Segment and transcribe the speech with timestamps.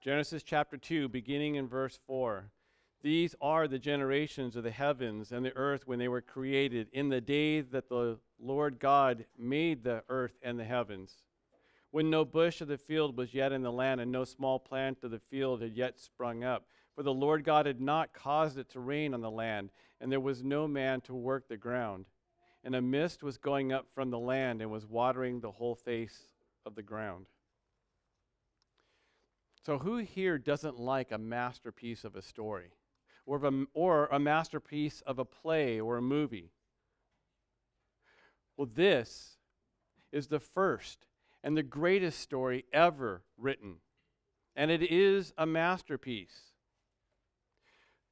[0.00, 2.50] Genesis chapter 2, beginning in verse 4.
[3.02, 7.10] These are the generations of the heavens and the earth when they were created, in
[7.10, 11.16] the day that the Lord God made the earth and the heavens.
[11.90, 15.04] When no bush of the field was yet in the land, and no small plant
[15.04, 16.64] of the field had yet sprung up.
[16.94, 19.68] For the Lord God had not caused it to rain on the land,
[20.00, 22.06] and there was no man to work the ground.
[22.64, 26.22] And a mist was going up from the land and was watering the whole face
[26.64, 27.26] of the ground.
[29.64, 32.72] So, who here doesn't like a masterpiece of a story?
[33.30, 36.50] or, a, or a masterpiece of a play or a movie.
[38.56, 39.36] Well, this
[40.12, 41.06] is the first
[41.42, 43.76] and the greatest story ever written,
[44.56, 46.52] and it is a masterpiece.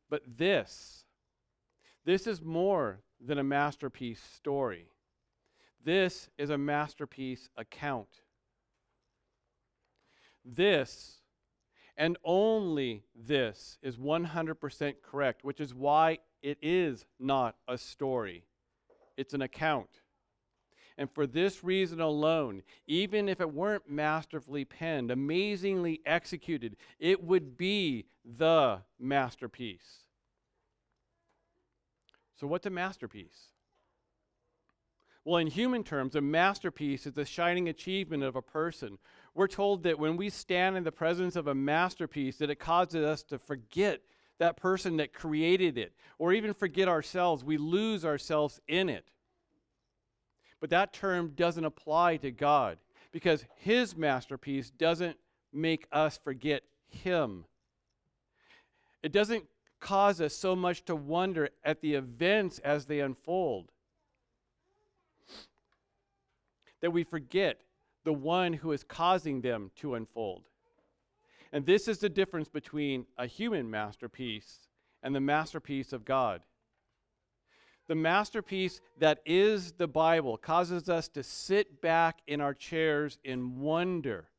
[0.08, 1.04] But this,
[2.04, 4.86] this is more than a masterpiece story.
[5.84, 8.22] This is a masterpiece account.
[10.44, 11.17] This
[11.98, 18.44] and only this is 100% correct, which is why it is not a story,
[19.16, 19.90] it's an account.
[20.96, 27.56] And for this reason alone, even if it weren't masterfully penned, amazingly executed, it would
[27.56, 30.04] be the masterpiece.
[32.34, 33.52] So, what's a masterpiece?
[35.24, 38.98] Well, in human terms, a masterpiece is the shining achievement of a person
[39.38, 43.04] we're told that when we stand in the presence of a masterpiece, that it causes
[43.04, 44.00] us to forget
[44.40, 47.44] that person that created it, or even forget ourselves.
[47.44, 49.12] We lose ourselves in it.
[50.60, 52.78] But that term doesn't apply to God
[53.12, 55.16] because his masterpiece doesn't
[55.52, 57.44] make us forget him.
[59.04, 59.44] It doesn't
[59.78, 63.70] cause us so much to wonder at the events as they unfold
[66.80, 67.60] that we forget
[68.08, 70.44] the one who is causing them to unfold.
[71.52, 74.60] And this is the difference between a human masterpiece
[75.02, 76.40] and the masterpiece of God.
[77.86, 83.60] The masterpiece that is the Bible causes us to sit back in our chairs in
[83.60, 84.30] wonder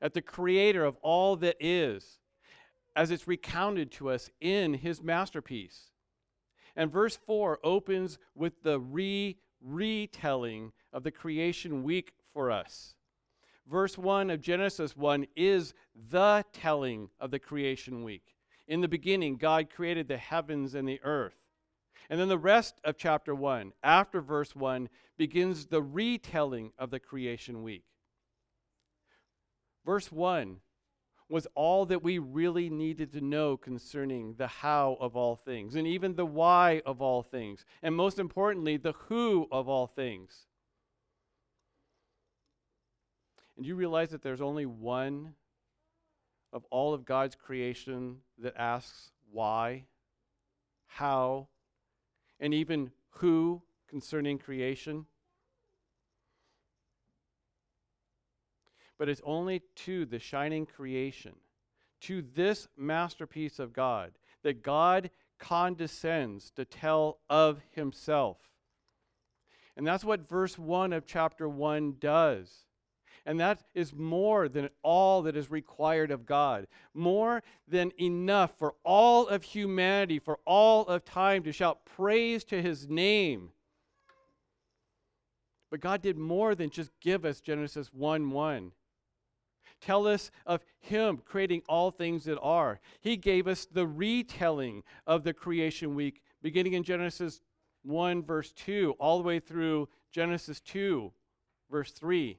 [0.00, 2.20] at the creator of all that is
[2.94, 5.90] as it's recounted to us in his masterpiece.
[6.76, 12.94] And verse 4 opens with the re retelling of the creation week for us
[13.70, 15.74] verse 1 of Genesis 1 is
[16.10, 18.34] the telling of the creation week.
[18.66, 21.36] In the beginning, God created the heavens and the earth.
[22.08, 26.98] And then the rest of chapter 1, after verse 1, begins the retelling of the
[26.98, 27.84] creation week.
[29.86, 30.56] Verse 1
[31.28, 35.86] was all that we really needed to know concerning the how of all things, and
[35.86, 40.46] even the why of all things, and most importantly, the who of all things.
[43.60, 45.34] And you realize that there's only one
[46.50, 49.84] of all of God's creation that asks why,
[50.86, 51.46] how,
[52.40, 55.04] and even who concerning creation?
[58.96, 61.34] But it's only to the shining creation,
[62.00, 68.38] to this masterpiece of God, that God condescends to tell of himself.
[69.76, 72.64] And that's what verse 1 of chapter 1 does.
[73.26, 78.74] And that is more than all that is required of God, more than enough for
[78.84, 83.50] all of humanity, for all of time to shout praise to his name.
[85.70, 88.72] But God did more than just give us Genesis 1 1.
[89.80, 92.80] Tell us of Him creating all things that are.
[93.00, 97.40] He gave us the retelling of the creation week, beginning in Genesis
[97.82, 101.10] 1, verse 2, all the way through Genesis 2,
[101.70, 102.38] verse 3.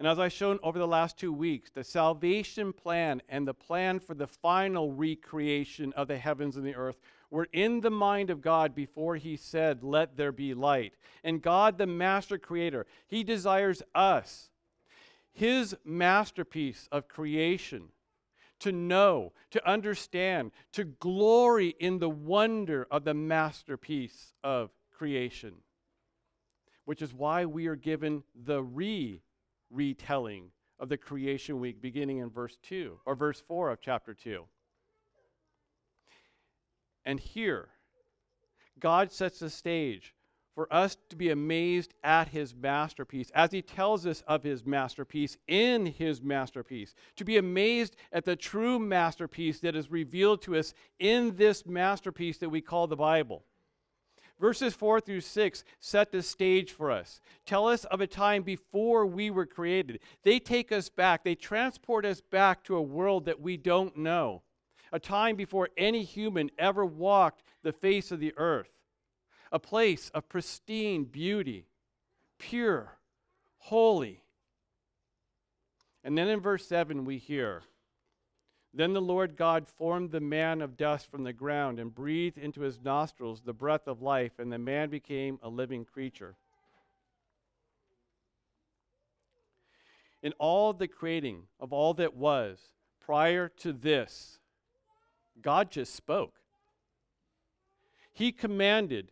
[0.00, 4.00] And as I've shown over the last two weeks, the salvation plan and the plan
[4.00, 6.96] for the final recreation of the heavens and the earth
[7.30, 10.94] were in the mind of God before He said, Let there be light.
[11.22, 14.48] And God, the master creator, He desires us,
[15.34, 17.90] His masterpiece of creation,
[18.60, 25.56] to know, to understand, to glory in the wonder of the masterpiece of creation.
[26.86, 29.20] Which is why we are given the re
[29.70, 34.44] retelling of the creation week beginning in verse 2 or verse 4 of chapter 2.
[37.04, 37.68] And here,
[38.78, 40.14] God sets the stage
[40.54, 45.36] for us to be amazed at his masterpiece as he tells us of his masterpiece
[45.46, 50.74] in his masterpiece, to be amazed at the true masterpiece that is revealed to us
[50.98, 53.44] in this masterpiece that we call the Bible.
[54.40, 57.20] Verses 4 through 6 set the stage for us.
[57.44, 60.00] Tell us of a time before we were created.
[60.22, 64.42] They take us back, they transport us back to a world that we don't know,
[64.92, 68.70] a time before any human ever walked the face of the earth,
[69.52, 71.66] a place of pristine beauty,
[72.38, 72.96] pure,
[73.58, 74.22] holy.
[76.02, 77.60] And then in verse 7, we hear,
[78.72, 82.60] then the Lord God formed the man of dust from the ground and breathed into
[82.60, 86.36] his nostrils the breath of life, and the man became a living creature.
[90.22, 92.60] In all the creating of all that was
[93.00, 94.38] prior to this,
[95.42, 96.34] God just spoke.
[98.12, 99.10] He commanded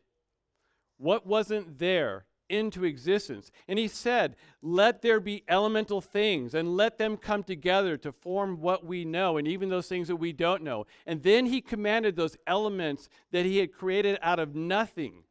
[0.99, 3.51] what wasn't there into existence.
[3.67, 8.61] And he said, Let there be elemental things and let them come together to form
[8.61, 10.87] what we know and even those things that we don't know.
[11.07, 15.25] And then he commanded those elements that he had created out of nothing.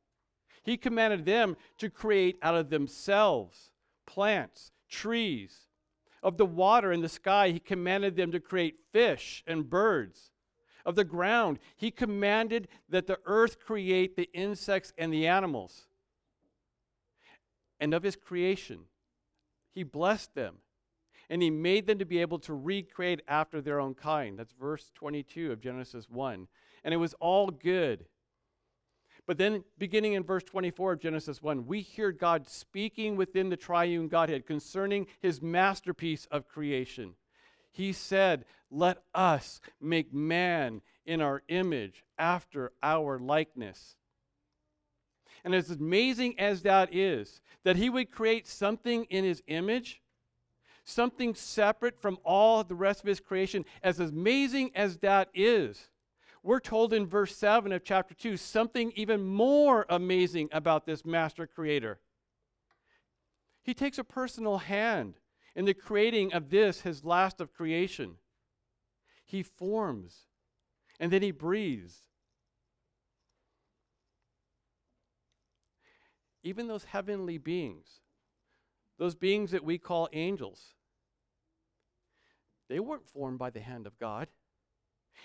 [0.64, 3.72] He commanded them to create out of themselves
[4.06, 5.68] plants, trees.
[6.24, 10.31] Of the water and the sky, he commanded them to create fish and birds.
[10.84, 15.88] Of the ground, he commanded that the earth create the insects and the animals
[17.80, 18.82] and of his creation.
[19.74, 20.56] He blessed them
[21.30, 24.40] and he made them to be able to recreate after their own kind.
[24.40, 26.48] That's verse 22 of Genesis 1.
[26.84, 28.06] And it was all good.
[29.26, 33.58] But then, beginning in verse 24 of Genesis 1, we hear God speaking within the
[33.58, 37.16] triune Godhead concerning his masterpiece of creation.
[37.74, 43.96] He said, Let us make man in our image, after our likeness.
[45.48, 50.02] And as amazing as that is, that he would create something in his image,
[50.84, 55.88] something separate from all the rest of his creation, as amazing as that is,
[56.44, 61.48] we're told in verse 7 of chapter 2 something even more amazing about this master
[61.48, 62.02] creator.
[63.64, 65.14] He takes a personal hand
[65.56, 68.16] in the creating of this, his last of creation.
[69.24, 70.26] He forms,
[71.00, 72.06] and then he breathes,
[76.44, 78.01] even those heavenly beings,
[78.98, 80.74] those beings that we call angels,
[82.69, 84.28] they weren't formed by the hand of God.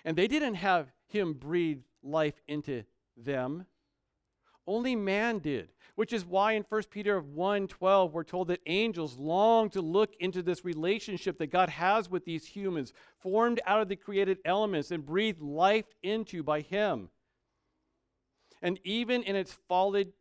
[0.05, 2.85] And they didn't have Him breathe life into
[3.17, 3.67] them.
[4.67, 9.69] Only man did, which is why in 1 Peter 1:12 we're told that angels long
[9.71, 13.97] to look into this relationship that God has with these humans, formed out of the
[13.97, 17.11] created elements and breathed life into by him.
[18.63, 20.13] And even in its fallen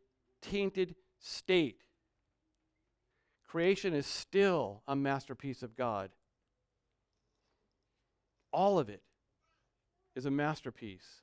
[0.42, 1.82] tainted state.
[3.48, 6.10] Creation is still a masterpiece of God.
[8.52, 9.02] All of it
[10.14, 11.22] is a masterpiece.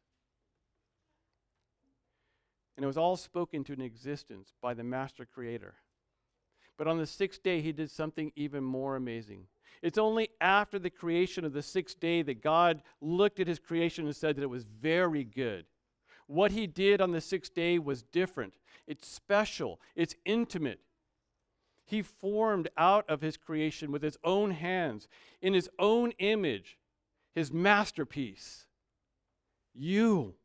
[2.76, 5.76] And it was all spoken to in existence by the master creator.
[6.78, 9.48] But on the sixth day, he did something even more amazing.
[9.82, 14.06] It's only after the creation of the sixth day that God looked at his creation
[14.06, 15.66] and said that it was very good.
[16.30, 18.54] What he did on the sixth day was different.
[18.86, 20.80] It's special, it's intimate.
[21.86, 25.08] He formed out of his creation with his own hands,
[25.42, 26.78] in his own image,
[27.34, 28.68] his masterpiece.
[29.74, 30.36] You.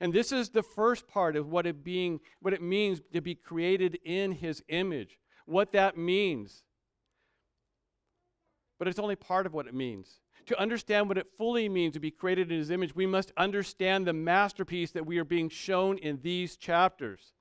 [0.00, 3.34] And this is the first part of what it being what it means to be
[3.34, 5.18] created in his image.
[5.46, 6.62] What that means.
[8.78, 12.00] But it's only part of what it means to understand what it fully means to
[12.00, 15.96] be created in his image, we must understand the masterpiece that we are being shown
[15.98, 17.34] in these chapters.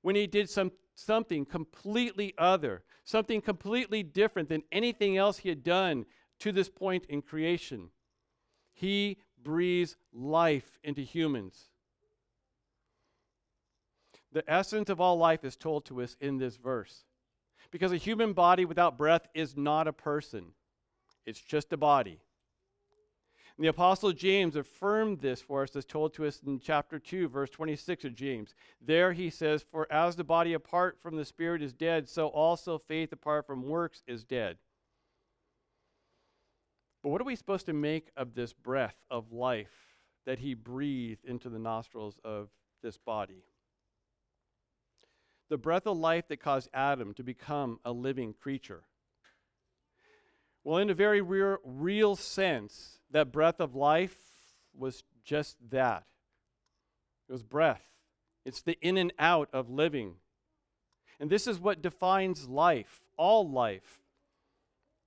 [0.00, 5.62] When he did some, something completely other, something completely different than anything else he had
[5.62, 6.06] done
[6.38, 7.90] to this point in creation,
[8.72, 11.66] he breathes life into humans.
[14.32, 17.04] The essence of all life is told to us in this verse.
[17.70, 20.52] Because a human body without breath is not a person,
[21.26, 22.18] it's just a body.
[23.60, 27.28] And the Apostle James affirmed this for us, as told to us in chapter 2,
[27.28, 28.54] verse 26 of James.
[28.80, 32.78] There he says, For as the body apart from the Spirit is dead, so also
[32.78, 34.56] faith apart from works is dead.
[37.02, 41.26] But what are we supposed to make of this breath of life that he breathed
[41.26, 42.48] into the nostrils of
[42.82, 43.44] this body?
[45.50, 48.84] The breath of life that caused Adam to become a living creature.
[50.64, 54.16] Well, in a very real, real sense, that breath of life
[54.74, 56.04] was just that
[57.28, 57.84] it was breath,
[58.44, 60.14] it's the in and out of living.
[61.20, 64.00] And this is what defines life, all life.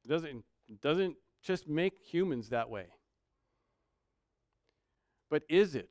[0.05, 0.45] It doesn't,
[0.81, 2.85] doesn't just make humans that way.
[5.29, 5.89] But is it?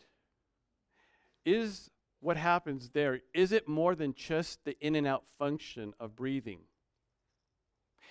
[1.44, 1.90] Is
[2.20, 6.60] what happens there, is it more than just the in and out function of breathing?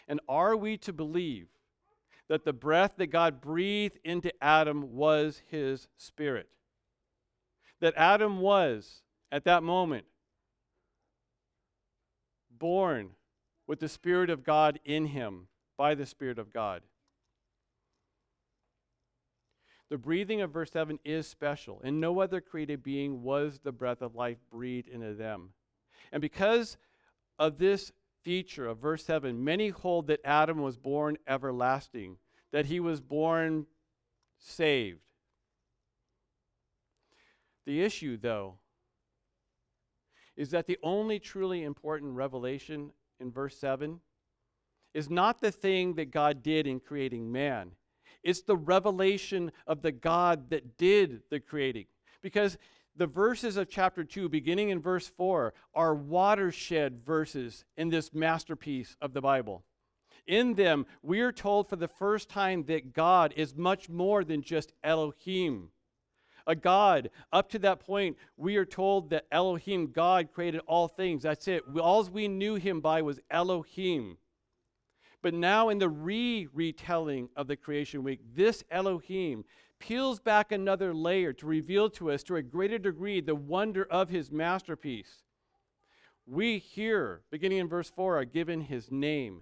[0.08, 1.48] And are we to believe
[2.27, 6.50] that the breath that God breathed into Adam was his spirit?
[7.79, 10.05] That Adam was, at that moment,
[12.58, 13.12] born
[13.67, 16.84] with the Spirit of God in him by the Spirit of God.
[19.89, 24.01] The breathing of verse 7 is special, and no other created being was the breath
[24.01, 25.50] of life breathed into them.
[26.12, 26.77] And because
[27.39, 27.91] of this
[28.24, 32.18] feature of verse 7, many hold that Adam was born everlasting,
[32.51, 33.66] that he was born
[34.38, 35.00] saved.
[37.66, 38.56] The issue, though,
[40.36, 44.00] is that the only truly important revelation in verse 7
[44.94, 47.72] is not the thing that God did in creating man.
[48.24, 51.86] It's the revelation of the God that did the creating.
[52.22, 52.58] Because
[52.95, 58.95] the verses of chapter 2, beginning in verse 4, are watershed verses in this masterpiece
[59.01, 59.63] of the Bible.
[60.27, 64.41] In them, we are told for the first time that God is much more than
[64.41, 65.69] just Elohim.
[66.48, 67.10] A God.
[67.31, 71.24] Up to that point, we are told that Elohim, God, created all things.
[71.24, 71.63] That's it.
[71.79, 74.17] All we knew him by was Elohim.
[75.21, 79.45] But now, in the re retelling of the creation week, this Elohim
[79.81, 84.09] peels back another layer to reveal to us, to a greater degree, the wonder of
[84.09, 85.23] his masterpiece.
[86.25, 89.41] We here, beginning in verse 4, are given his name,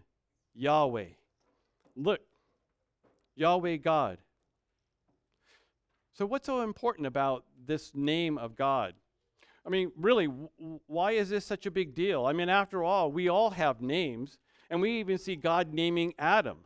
[0.55, 1.09] Yahweh.
[1.95, 2.21] Look,
[3.35, 4.17] Yahweh God.
[6.13, 8.93] So, what's so important about this name of God?
[9.65, 10.49] I mean, really, w-
[10.87, 12.25] why is this such a big deal?
[12.25, 14.39] I mean, after all, we all have names.
[14.69, 16.59] And we even see God naming Adam.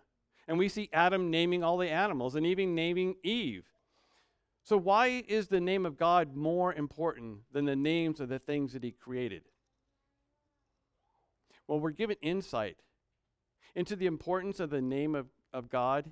[0.47, 3.65] And we see Adam naming all the animals and even naming Eve.
[4.63, 8.73] So, why is the name of God more important than the names of the things
[8.73, 9.43] that He created?
[11.67, 12.77] Well, we're given insight
[13.75, 16.11] into the importance of the name of, of God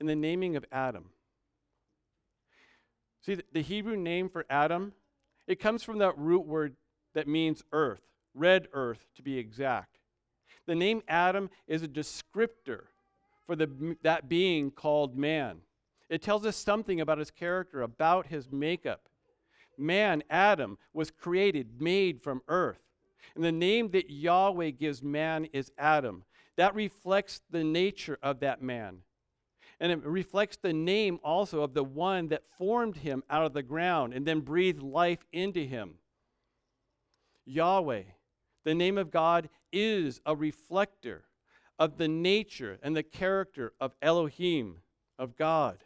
[0.00, 1.10] in the naming of Adam.
[3.22, 4.92] See, the Hebrew name for Adam,
[5.46, 6.76] it comes from that root word
[7.14, 8.02] that means earth,
[8.34, 9.98] red earth to be exact.
[10.66, 12.84] The name Adam is a descriptor
[13.46, 15.58] for the, that being called man.
[16.08, 19.08] It tells us something about his character, about his makeup.
[19.78, 22.80] Man, Adam, was created, made from earth.
[23.34, 26.24] And the name that Yahweh gives man is Adam.
[26.56, 28.98] That reflects the nature of that man.
[29.78, 33.62] And it reflects the name also of the one that formed him out of the
[33.62, 35.96] ground and then breathed life into him.
[37.44, 38.04] Yahweh,
[38.64, 41.24] the name of God is a reflector
[41.78, 44.78] of the nature and the character of Elohim,
[45.18, 45.84] of God.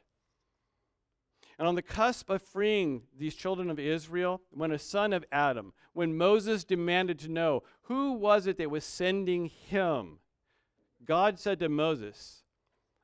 [1.59, 5.75] And on the cusp of freeing these children of Israel, when a son of Adam,
[5.93, 10.21] when Moses demanded to know who was it that was sending him,
[11.05, 12.45] God said to Moses,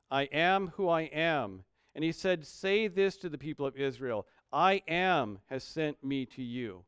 [0.09, 1.63] I am who I am.
[1.93, 6.25] And he said, Say this to the people of Israel I am has sent me
[6.27, 6.83] to you.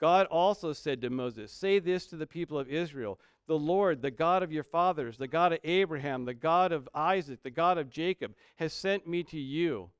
[0.00, 4.12] God also said to Moses, Say this to the people of Israel The Lord, the
[4.12, 7.90] God of your fathers, the God of Abraham, the God of Isaac, the God of
[7.90, 9.90] Jacob, has sent me to you.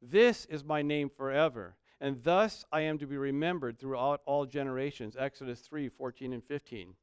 [0.00, 5.16] This is my name forever, and thus I am to be remembered throughout all generations.
[5.18, 6.94] Exodus 3 14 and 15.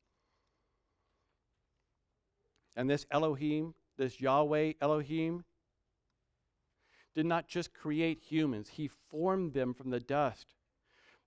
[2.78, 5.44] And this Elohim, this Yahweh Elohim,
[7.16, 10.56] did not just create humans, he formed them from the dust.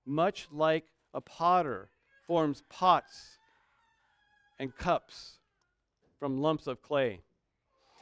[0.07, 1.91] Much like a potter
[2.27, 3.40] forms pots
[4.61, 5.39] and cups
[6.21, 7.23] from lumps of clay.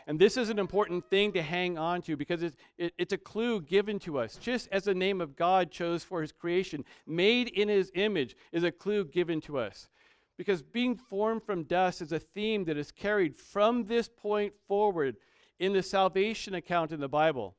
[0.09, 3.19] And this is an important thing to hang on to because it's, it, it's a
[3.19, 4.37] clue given to us.
[4.37, 8.65] Just as the name of God chose for his creation, made in his image, is
[8.65, 9.89] a clue given to us.
[10.37, 15.17] Because being formed from dust is a theme that is carried from this point forward
[15.61, 17.55] in the salvation account in the Bible.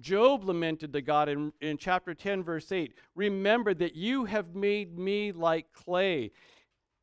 [0.00, 4.98] Job lamented to God in, in chapter 10, verse 8 Remember that you have made
[4.98, 6.32] me like clay,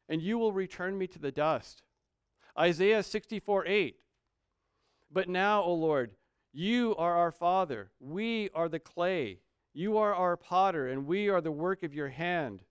[0.10, 1.84] and you will return me to the dust.
[2.58, 3.96] Isaiah 64, 8.
[5.12, 6.12] But now, O Lord,
[6.52, 7.92] you are our Father.
[8.00, 9.40] We are the clay.
[9.74, 12.64] You are our potter, and we are the work of your hand.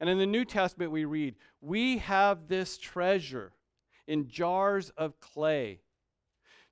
[0.00, 3.52] And in the New Testament, we read, We have this treasure
[4.06, 5.80] in jars of clay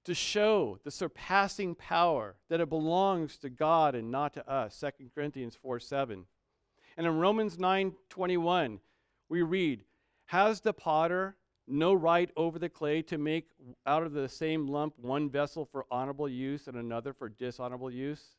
[0.04, 5.10] to show the surpassing power that it belongs to God and not to us 2
[5.14, 6.24] corinthians 4 7
[6.96, 8.80] and in romans 9 21
[9.28, 9.84] we read
[10.32, 11.36] has the potter
[11.68, 13.48] no right over the clay to make
[13.86, 18.36] out of the same lump one vessel for honorable use and another for dishonorable use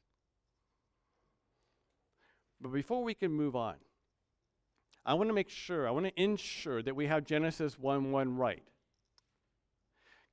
[2.64, 3.76] But before we can move on,
[5.06, 8.38] I want to make sure, I want to ensure that we have Genesis 1 1
[8.38, 8.64] right.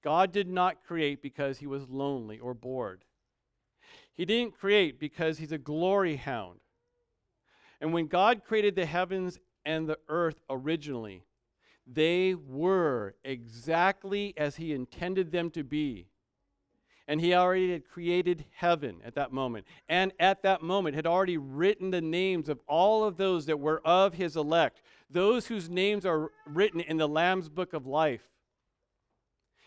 [0.03, 3.05] God did not create because he was lonely or bored.
[4.15, 6.61] He didn't create because he's a glory hound.
[7.81, 11.25] And when God created the heavens and the earth originally,
[11.93, 16.07] they were exactly as he intended them to be.
[17.09, 19.67] And he already had created heaven at that moment.
[19.89, 23.85] And at that moment had already written the names of all of those that were
[23.85, 24.81] of his elect,
[25.11, 28.23] those whose names are written in the Lamb's book of life.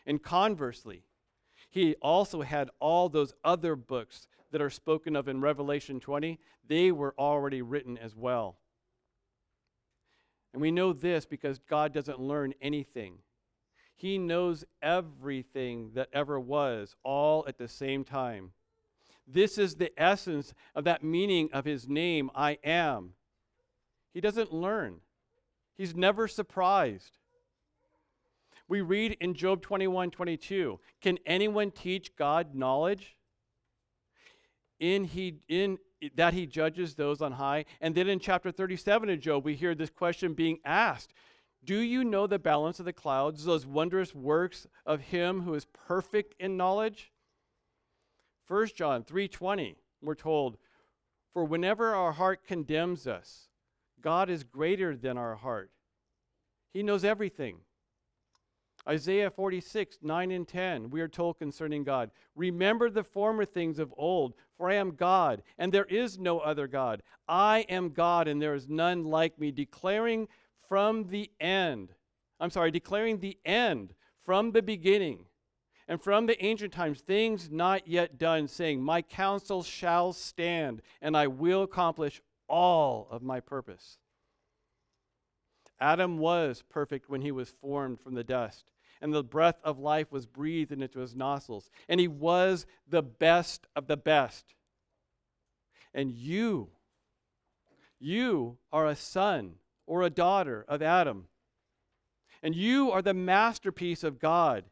[0.06, 1.04] And conversely,
[1.70, 6.92] he also had all those other books that are spoken of in Revelation 20, they
[6.92, 8.58] were already written as well.
[10.54, 13.18] And we know this because God doesn't learn anything.
[13.96, 18.52] He knows everything that ever was, all at the same time.
[19.28, 23.14] This is the essence of that meaning of his name, I am.
[24.14, 24.98] He doesn't learn,
[25.74, 27.18] he's never surprised.
[28.68, 33.18] We read in Job 21 22, Can anyone teach God knowledge?
[34.80, 35.78] In, he, in
[36.16, 37.66] that he judges those on high.
[37.82, 41.14] And then in chapter 37 of Job, we hear this question being asked
[41.64, 45.66] Do you know the balance of the clouds, those wondrous works of him who is
[45.66, 47.12] perfect in knowledge?
[48.48, 50.58] 1 John 3:20 we're told
[51.32, 53.48] for whenever our heart condemns us
[54.02, 55.72] God is greater than our heart
[56.74, 57.60] he knows everything
[58.88, 63.94] Isaiah 46, 9 and 10, we are told concerning God Remember the former things of
[63.98, 67.02] old, for I am God, and there is no other God.
[67.28, 70.28] I am God, and there is none like me, declaring
[70.68, 71.94] from the end.
[72.40, 73.94] I'm sorry, declaring the end
[74.26, 75.26] from the beginning,
[75.88, 81.16] and from the ancient times, things not yet done, saying, My counsel shall stand, and
[81.16, 83.98] I will accomplish all of my purpose.
[85.84, 88.72] Adam was perfect when he was formed from the dust
[89.04, 91.70] and the breath of life was breathed into his nostrils.
[91.90, 94.56] And he was the best of the best.
[95.94, 96.70] And you,
[98.00, 101.28] you are a son or a daughter of Adam.
[102.42, 104.64] And you are the masterpiece of God,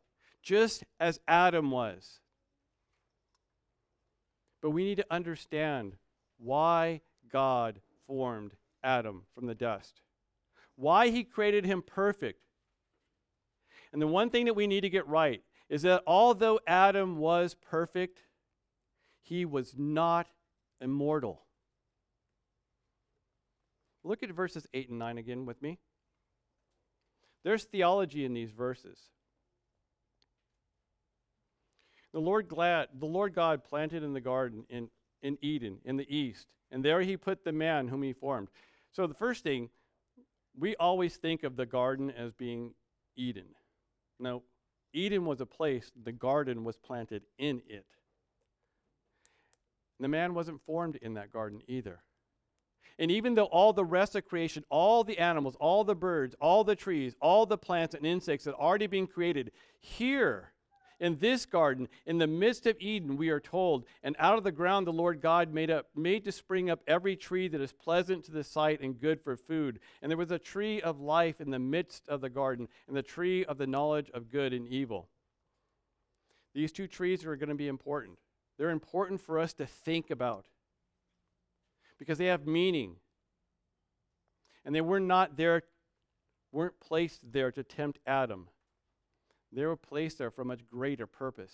[0.42, 2.22] just as Adam was.
[4.62, 5.98] But we need to understand
[6.38, 10.00] why God formed Adam from the dust,
[10.82, 12.42] why he created him perfect,
[13.94, 17.56] and the one thing that we need to get right is that although Adam was
[17.56, 18.20] perfect,
[19.22, 20.28] he was not
[20.82, 21.44] immortal.
[24.04, 25.78] Look at verses 8 and 9 again with me.
[27.44, 29.00] There's theology in these verses.
[32.12, 34.90] The Lord, glad, the Lord God planted in the garden in,
[35.22, 38.50] in Eden, in the east, and there he put the man whom he formed.
[38.92, 39.70] So, the first thing,
[40.58, 42.74] we always think of the garden as being
[43.16, 43.56] Eden.
[44.20, 44.44] No,
[44.94, 47.86] Eden was a place, the garden was planted in it.
[50.00, 52.02] The man wasn't formed in that garden either.
[53.00, 56.64] And even though all the rest of creation, all the animals, all the birds, all
[56.64, 60.51] the trees, all the plants and insects had already been created, here
[61.02, 64.52] in this garden, in the midst of Eden, we are told, and out of the
[64.52, 68.24] ground the Lord God made up made to spring up every tree that is pleasant
[68.26, 69.80] to the sight and good for food.
[70.02, 73.02] And there was a tree of life in the midst of the garden, and the
[73.02, 75.10] tree of the knowledge of good and evil.
[76.54, 78.20] These two trees are going to be important.
[78.58, 80.46] They're important for us to think about
[81.98, 82.98] because they have meaning.
[84.64, 85.64] And they were not there,
[86.52, 88.50] weren't placed there to tempt Adam.
[89.52, 91.54] They were placed there for a much greater purpose.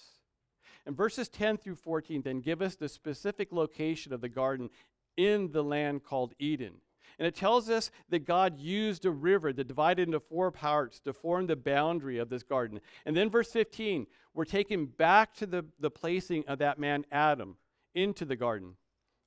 [0.85, 4.69] And verses 10 through 14 then give us the specific location of the garden
[5.17, 6.75] in the land called Eden.
[7.19, 11.13] And it tells us that God used a river that divided into four parts to
[11.13, 12.79] form the boundary of this garden.
[13.05, 17.57] And then, verse 15, we're taken back to the, the placing of that man, Adam,
[17.95, 18.75] into the garden.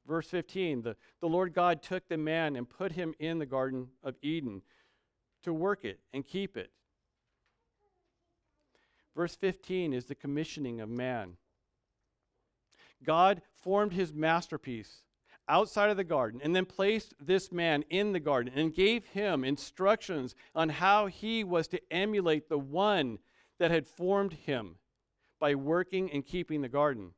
[0.06, 3.88] Verse 15, the, the Lord God took the man and put him in the Garden
[4.02, 4.62] of Eden
[5.42, 6.70] to work it and keep it.
[9.16, 11.36] Verse 15 is the commissioning of man.
[13.04, 15.02] God formed his masterpiece
[15.48, 19.44] outside of the garden and then placed this man in the garden and gave him
[19.44, 23.18] instructions on how he was to emulate the one
[23.58, 24.76] that had formed him
[25.40, 27.12] by working and keeping the garden.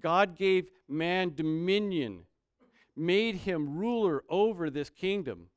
[0.00, 2.26] God gave man dominion,
[2.96, 5.48] made him ruler over this kingdom.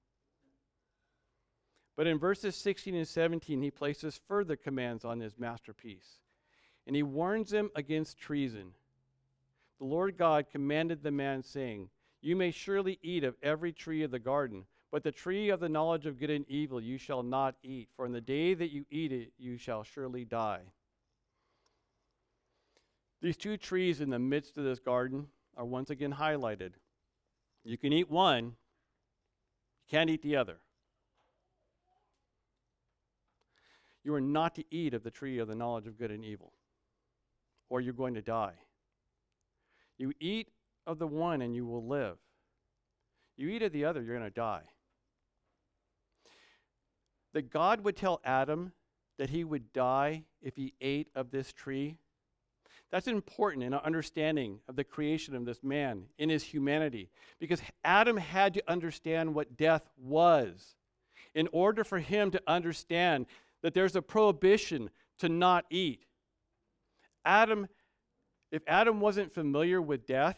[1.96, 6.20] But in verses 16 and 17, he places further commands on his masterpiece.
[6.86, 8.74] And he warns him against treason.
[9.80, 11.90] The Lord God commanded the man, saying,
[12.22, 15.70] You may surely eat of every tree of the garden, but the tree of the
[15.70, 18.86] knowledge of good and evil you shall not eat, for in the day that you
[18.90, 20.62] eat it, you shall surely die.
[23.22, 25.28] These two trees in the midst of this garden
[25.58, 26.74] are once again highlighted.
[27.64, 28.52] You can eat one, you
[29.90, 30.58] can't eat the other.
[34.06, 36.54] You are not to eat of the tree of the knowledge of good and evil,
[37.70, 38.54] or you're going to die.
[39.98, 40.50] You eat
[40.88, 42.18] of the one and you will live.
[43.36, 44.64] You eat of the other, you're going to die.
[47.34, 48.72] That God would tell Adam
[49.18, 51.98] that he would die if he ate of this tree
[52.92, 57.62] that's important in our understanding of the creation of this man in his humanity because
[57.84, 60.76] Adam had to understand what death was
[61.34, 63.26] in order for him to understand
[63.66, 66.06] that there's a prohibition to not eat.
[67.26, 67.66] Adam,
[68.52, 70.38] if Adam wasn't familiar with death,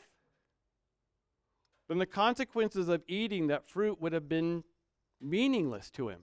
[1.89, 4.63] then the consequences of eating that fruit would have been
[5.19, 6.19] meaningless to him.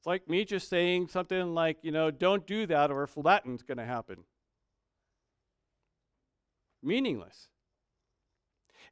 [0.00, 3.78] It's like me just saying something like, you know, don't do that or flatten's going
[3.78, 4.24] to happen
[6.82, 7.46] meaningless.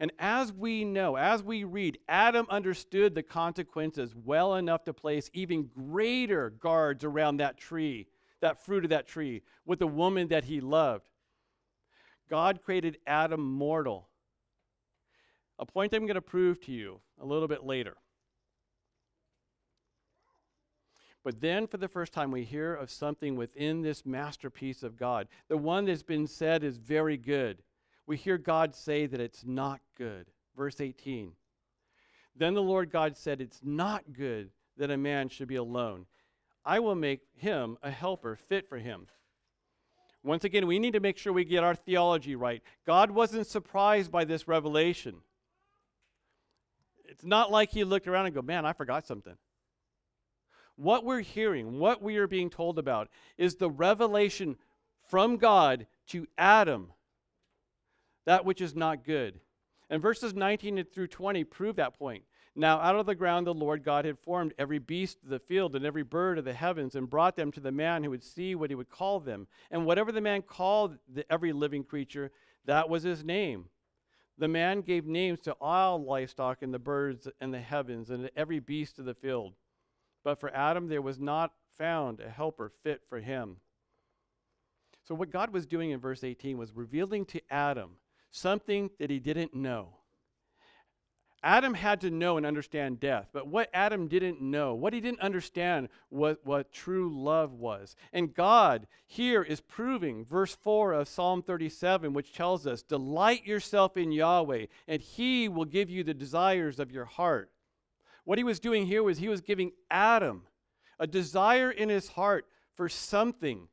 [0.00, 5.30] And as we know, as we read, Adam understood the consequences well enough to place
[5.34, 8.06] even greater guards around that tree,
[8.40, 11.10] that fruit of that tree, with the woman that he loved.
[12.30, 14.08] God created Adam mortal.
[15.58, 17.96] A point I'm going to prove to you a little bit later.
[21.22, 25.28] But then, for the first time, we hear of something within this masterpiece of God,
[25.48, 27.62] the one that's been said is very good
[28.10, 30.26] we hear God say that it's not good.
[30.56, 31.30] Verse 18.
[32.34, 36.06] Then the Lord God said, It's not good that a man should be alone.
[36.64, 39.06] I will make him a helper fit for him.
[40.24, 42.64] Once again, we need to make sure we get our theology right.
[42.84, 45.18] God wasn't surprised by this revelation.
[47.04, 49.36] It's not like he looked around and go, "Man, I forgot something."
[50.74, 54.58] What we're hearing, what we are being told about is the revelation
[55.08, 56.92] from God to Adam
[58.26, 59.40] that which is not good.
[59.88, 62.24] And verses 19 through 20 prove that point.
[62.56, 65.76] Now, out of the ground the Lord God had formed every beast of the field
[65.76, 68.54] and every bird of the heavens and brought them to the man who would see
[68.54, 69.46] what he would call them.
[69.70, 72.30] And whatever the man called the, every living creature,
[72.66, 73.66] that was his name.
[74.36, 78.58] The man gave names to all livestock and the birds and the heavens and every
[78.58, 79.54] beast of the field.
[80.24, 83.56] But for Adam there was not found a helper fit for him.
[85.04, 87.96] So, what God was doing in verse 18 was revealing to Adam
[88.30, 89.94] something that he didn't know.
[91.42, 95.20] Adam had to know and understand death, but what Adam didn't know, what he didn't
[95.20, 97.96] understand, was what true love was.
[98.12, 103.96] And God here is proving, verse 4 of Psalm 37, which tells us, Delight yourself
[103.96, 107.50] in Yahweh, and he will give you the desires of your heart.
[108.24, 110.42] What he was doing here was he was giving Adam
[110.98, 113.68] a desire in his heart for something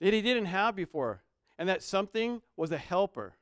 [0.00, 1.22] that he didn't have before
[1.62, 3.34] and that something was a helper.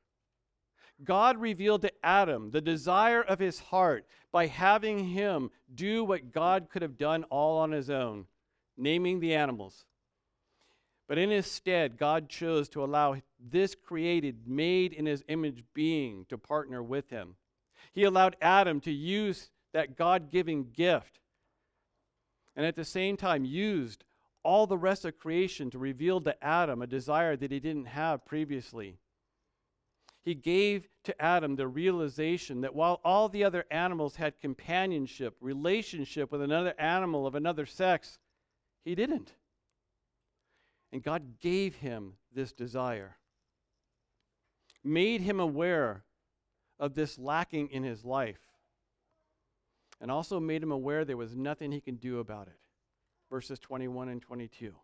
[1.02, 6.68] God revealed to Adam the desire of his heart by having him do what God
[6.68, 8.26] could have done all on his own,
[8.76, 9.86] naming the animals.
[11.08, 16.26] But in his stead, God chose to allow this created, made in his image being
[16.28, 17.36] to partner with him.
[17.94, 21.20] He allowed Adam to use that God given gift
[22.54, 24.04] and at the same time used
[24.42, 28.24] all the rest of creation to reveal to Adam a desire that he didn't have
[28.24, 28.98] previously.
[30.22, 36.30] He gave to Adam the realization that while all the other animals had companionship, relationship
[36.30, 38.18] with another animal of another sex,
[38.84, 39.34] he didn't.
[40.92, 43.16] And God gave him this desire,
[44.84, 46.04] made him aware
[46.78, 48.40] of this lacking in his life,
[50.00, 52.59] and also made him aware there was nothing he can do about it
[53.30, 54.74] verses 21 and 22.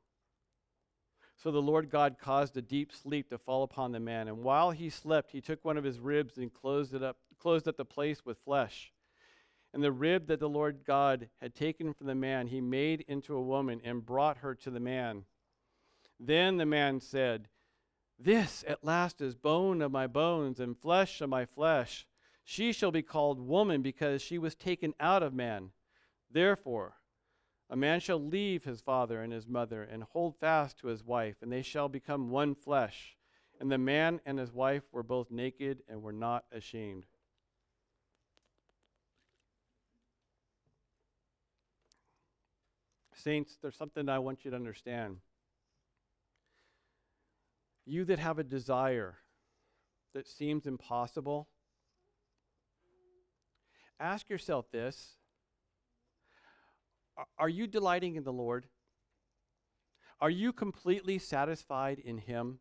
[1.36, 4.70] So the Lord God caused a deep sleep to fall upon the man, and while
[4.70, 7.84] he slept, he took one of his ribs and closed it up, closed up the
[7.84, 8.92] place with flesh.
[9.74, 13.36] And the rib that the Lord God had taken from the man, he made into
[13.36, 15.24] a woman and brought her to the man.
[16.18, 17.48] Then the man said,
[18.18, 22.06] This at last is bone of my bones and flesh of my flesh.
[22.42, 25.72] She shall be called woman because she was taken out of man.
[26.30, 26.94] Therefore,
[27.68, 31.36] a man shall leave his father and his mother and hold fast to his wife,
[31.42, 33.16] and they shall become one flesh.
[33.58, 37.06] And the man and his wife were both naked and were not ashamed.
[43.14, 45.16] Saints, there's something I want you to understand.
[47.84, 49.16] You that have a desire
[50.12, 51.48] that seems impossible,
[53.98, 55.16] ask yourself this
[57.38, 58.66] Are you delighting in the Lord?
[60.20, 62.58] Are you completely satisfied in Him?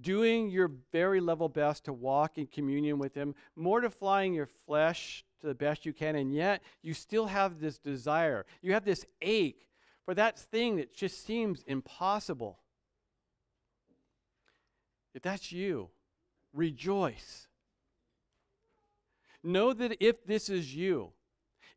[0.00, 5.46] Doing your very level best to walk in communion with Him, mortifying your flesh to
[5.46, 8.44] the best you can, and yet you still have this desire.
[8.60, 9.68] You have this ache
[10.04, 12.58] for that thing that just seems impossible.
[15.14, 15.90] If that's you,
[16.52, 17.46] rejoice.
[19.42, 21.12] Know that if this is you,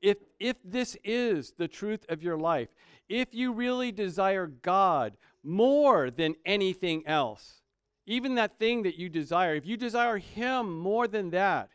[0.02, 2.70] if, if this is the truth of your life,
[3.10, 7.62] if you really desire God more than anything else,
[8.06, 11.70] even that thing that you desire, if you desire Him more than that,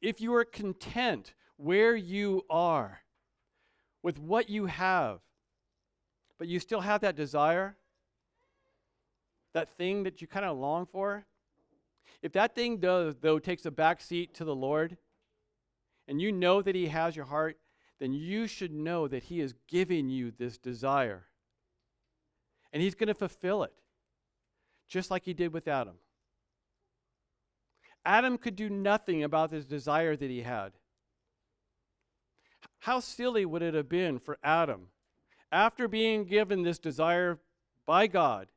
[0.00, 3.00] if you are content where you are
[4.02, 5.20] with what you have,
[6.38, 7.76] but you still have that desire,
[9.54, 11.24] that thing that you kind of long for,
[12.22, 14.96] if that thing does, though, takes a back seat to the Lord,
[16.08, 17.58] and you know that He has your heart,
[18.02, 21.26] then you should know that He is giving you this desire.
[22.72, 23.72] And He's going to fulfill it,
[24.88, 25.94] just like He did with Adam.
[28.04, 30.72] Adam could do nothing about this desire that he had.
[32.80, 34.88] How silly would it have been for Adam,
[35.52, 37.38] after being given this desire
[37.86, 38.48] by God,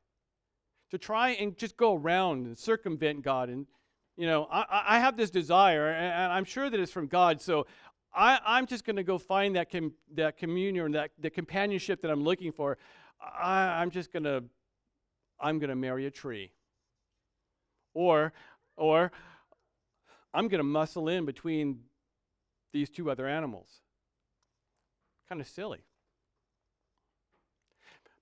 [0.90, 3.66] to try and just go around and circumvent God and
[4.16, 7.66] you know, I, I have this desire, and I'm sure that it's from God, so
[8.16, 12.10] I, am just going to go find that, com, that communion, that the companionship that
[12.10, 12.78] I'm looking for.
[13.20, 14.44] I, I'm just going to,
[15.38, 16.50] I'm going to marry a tree.
[17.92, 18.32] Or,
[18.76, 19.12] or
[20.32, 21.80] I'm going to muscle in between
[22.72, 23.68] these two other animals.
[25.28, 25.84] Kind of silly.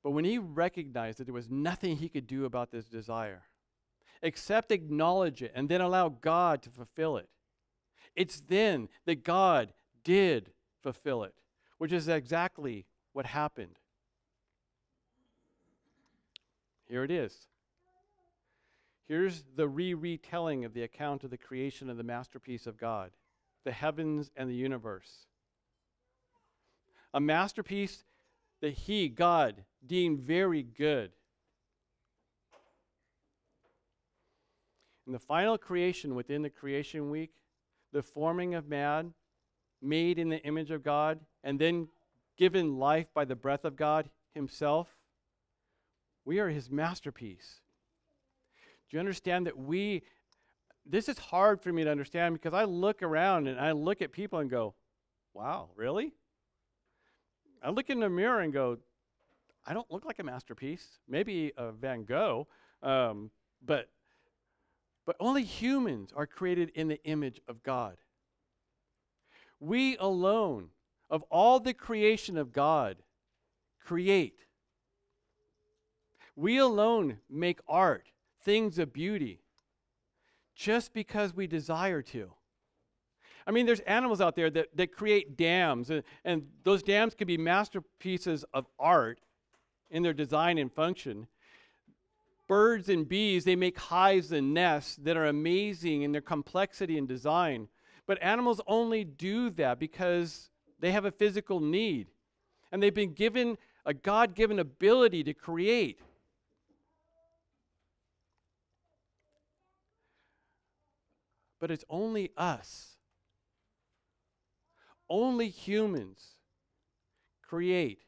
[0.02, 3.42] But when he recognized that there was nothing he could do about this desire,
[4.22, 7.28] except acknowledge it and then allow God to fulfill it,
[8.16, 9.72] it's then that God
[10.04, 11.34] did fulfill it,
[11.78, 13.78] which is exactly what happened.
[16.88, 17.48] Here it is.
[19.06, 23.10] Here's the re retelling of the account of the creation of the masterpiece of God,
[23.64, 25.26] the heavens and the universe.
[27.12, 28.04] A masterpiece
[28.60, 31.12] that He, God, deemed very good.
[35.06, 37.32] In the final creation within the creation week,
[37.92, 39.12] the forming of man,
[39.84, 41.88] made in the image of God, and then
[42.36, 44.88] given life by the breath of God Himself,
[46.24, 47.60] we are His masterpiece.
[48.88, 50.02] Do you understand that we,
[50.86, 54.12] this is hard for me to understand because I look around and I look at
[54.12, 54.74] people and go,
[55.32, 56.14] wow, really?
[57.62, 58.78] I look in the mirror and go,
[59.66, 60.98] I don't look like a masterpiece.
[61.08, 62.46] Maybe a Van Gogh,
[62.82, 63.30] um,
[63.64, 63.88] but
[65.06, 67.96] but only humans are created in the image of God.
[69.64, 70.68] We alone,
[71.08, 72.98] of all the creation of God,
[73.80, 74.40] create.
[76.36, 78.04] We alone make art,
[78.42, 79.40] things of beauty,
[80.54, 82.32] just because we desire to.
[83.46, 87.26] I mean, there's animals out there that, that create dams, and, and those dams can
[87.26, 89.18] be masterpieces of art
[89.88, 91.26] in their design and function.
[92.46, 97.08] Birds and bees, they make hives and nests that are amazing in their complexity and
[97.08, 97.68] design.
[98.06, 102.08] But animals only do that because they have a physical need.
[102.70, 106.00] And they've been given a God given ability to create.
[111.60, 112.96] But it's only us,
[115.08, 116.34] only humans
[117.40, 118.02] create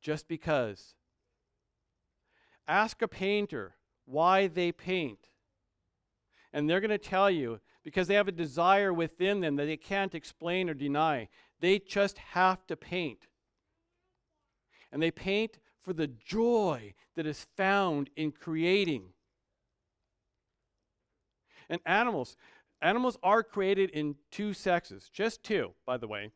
[0.00, 0.94] just because.
[2.66, 5.28] Ask a painter why they paint.
[6.52, 9.78] And they're going to tell you because they have a desire within them that they
[9.78, 11.26] can't explain or deny.
[11.60, 13.28] They just have to paint.
[14.92, 19.04] And they paint for the joy that is found in creating.
[21.70, 22.36] And animals,
[22.82, 26.32] animals are created in two sexes, just two, by the way.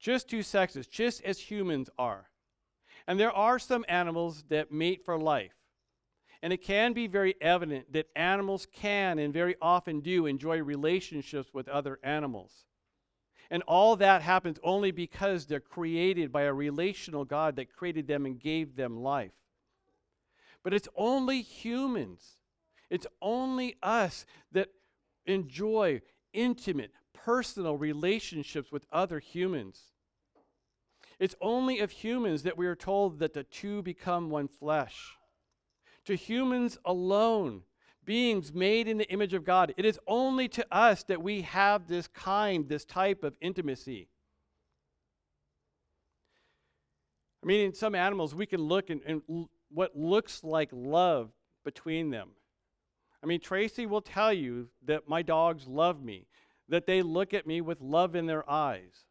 [0.00, 2.30] Just two sexes, just as humans are.
[3.06, 5.52] And there are some animals that mate for life.
[6.44, 11.54] And it can be very evident that animals can and very often do enjoy relationships
[11.54, 12.66] with other animals.
[13.50, 18.26] And all that happens only because they're created by a relational God that created them
[18.26, 19.32] and gave them life.
[20.62, 22.36] But it's only humans,
[22.90, 24.68] it's only us that
[25.24, 26.02] enjoy
[26.34, 29.80] intimate, personal relationships with other humans.
[31.18, 35.16] It's only of humans that we are told that the two become one flesh
[36.06, 37.62] to humans alone
[38.04, 39.74] beings made in the image of God.
[39.76, 44.08] It is only to us that we have this kind, this type of intimacy.
[47.42, 49.22] I mean, in some animals, we can look and,
[49.70, 51.30] what looks like love
[51.64, 52.30] between them.
[53.22, 56.26] I mean, Tracy will tell you that my dogs love me,
[56.68, 59.04] that they look at me with love in their eyes.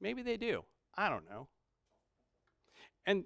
[0.00, 0.64] Maybe they do.
[0.96, 1.48] I don't know.
[3.06, 3.24] And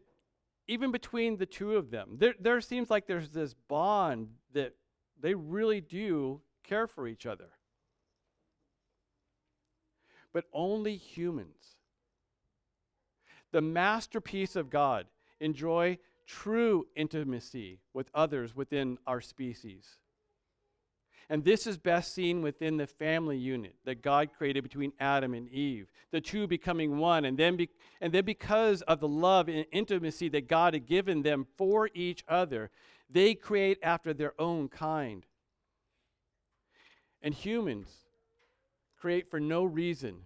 [0.68, 4.74] even between the two of them, there, there seems like there's this bond that
[5.20, 7.48] they really do care for each other.
[10.32, 11.76] But only humans,
[13.52, 15.06] the masterpiece of God,
[15.40, 19.96] enjoy true intimacy with others within our species.
[21.28, 25.48] And this is best seen within the family unit that God created between Adam and
[25.48, 27.24] Eve, the two becoming one.
[27.24, 27.68] And then, be,
[28.00, 32.24] and then because of the love and intimacy that God had given them for each
[32.28, 32.70] other,
[33.10, 35.26] they create after their own kind.
[37.22, 37.88] And humans
[38.96, 40.22] create for no reason.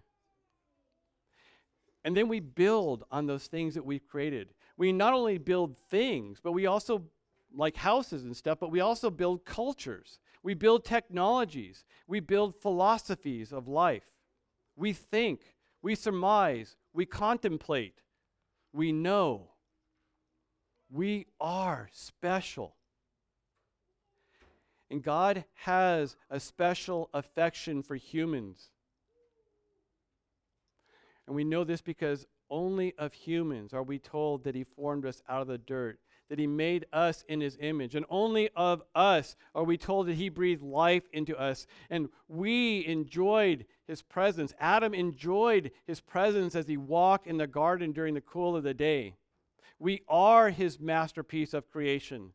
[2.05, 4.49] And then we build on those things that we've created.
[4.77, 7.05] We not only build things, but we also,
[7.55, 10.19] like houses and stuff, but we also build cultures.
[10.43, 11.85] We build technologies.
[12.07, 14.05] We build philosophies of life.
[14.77, 15.41] We think.
[15.83, 16.77] We surmise.
[16.93, 18.01] We contemplate.
[18.73, 19.51] We know.
[20.91, 22.75] We are special.
[24.91, 28.71] And God has a special affection for humans.
[31.27, 35.23] And we know this because only of humans are we told that He formed us
[35.29, 37.97] out of the dirt that he made us in his image.
[37.97, 41.67] And only of us are we told that he breathed life into us.
[41.91, 44.55] And we enjoyed his presence.
[44.61, 48.73] Adam enjoyed his presence as he walked in the garden during the cool of the
[48.73, 49.17] day.
[49.81, 52.31] We are his masterpiece of creation.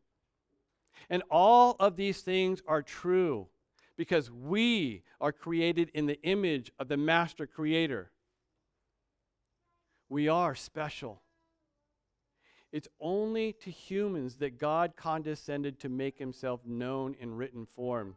[1.08, 3.48] And all of these things are true
[3.96, 8.10] because we are created in the image of the master creator.
[10.10, 11.22] We are special.
[12.76, 18.16] It's only to humans that God condescended to make himself known in written form.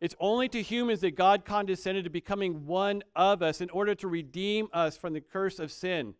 [0.00, 4.08] It's only to humans that God condescended to becoming one of us in order to
[4.08, 6.14] redeem us from the curse of sin.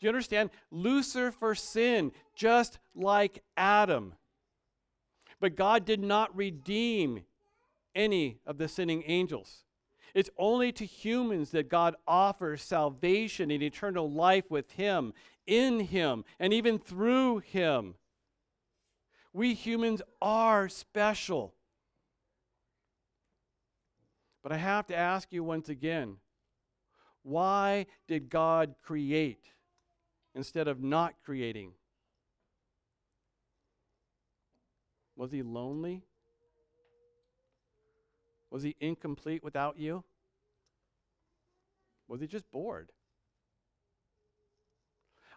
[0.00, 0.50] Do you understand?
[0.72, 4.14] Lucifer sinned just like Adam.
[5.38, 7.20] But God did not redeem
[7.94, 9.62] any of the sinning angels.
[10.14, 15.12] It's only to humans that God offers salvation and eternal life with Him
[15.48, 17.94] in him and even through him.
[19.32, 21.54] We humans are special.
[24.42, 26.18] But I have to ask you once again
[27.22, 29.52] why did God create
[30.34, 31.72] instead of not creating?
[35.16, 36.04] Was he lonely?
[38.50, 40.04] Was he incomplete without you?
[42.06, 42.92] Was he just bored?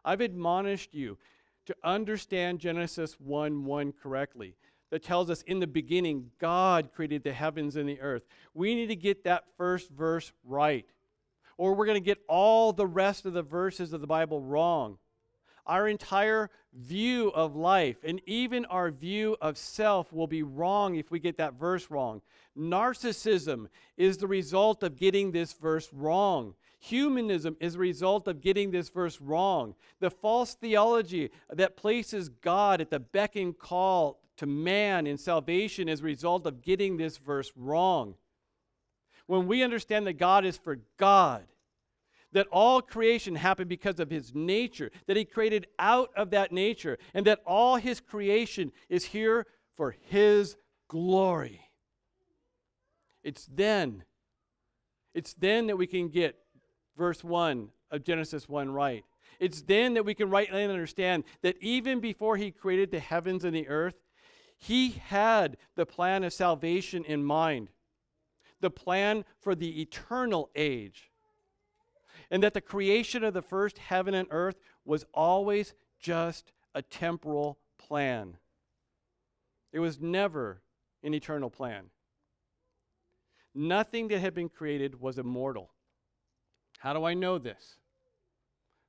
[0.03, 1.17] I've admonished you
[1.65, 4.55] to understand Genesis 1 1 correctly.
[4.89, 8.23] That tells us in the beginning, God created the heavens and the earth.
[8.53, 10.85] We need to get that first verse right,
[11.57, 14.97] or we're going to get all the rest of the verses of the Bible wrong.
[15.65, 21.11] Our entire view of life and even our view of self will be wrong if
[21.11, 22.21] we get that verse wrong.
[22.57, 26.55] Narcissism is the result of getting this verse wrong.
[26.83, 29.75] Humanism is a result of getting this verse wrong.
[29.99, 35.87] The false theology that places God at the beck and call to man in salvation
[35.87, 38.15] is a result of getting this verse wrong.
[39.27, 41.43] When we understand that God is for God,
[42.31, 46.97] that all creation happened because of his nature, that he created out of that nature,
[47.13, 51.61] and that all his creation is here for his glory.
[53.23, 54.03] It's then,
[55.13, 56.40] it's then that we can get
[57.01, 59.03] verse 1 of Genesis 1 right.
[59.39, 63.55] It's then that we can rightly understand that even before he created the heavens and
[63.55, 63.95] the earth,
[64.55, 67.69] he had the plan of salvation in mind,
[68.59, 71.09] the plan for the eternal age.
[72.29, 77.57] And that the creation of the first heaven and earth was always just a temporal
[77.79, 78.37] plan.
[79.73, 80.61] It was never
[81.01, 81.85] an eternal plan.
[83.55, 85.71] Nothing that had been created was immortal.
[86.81, 87.77] How do I know this?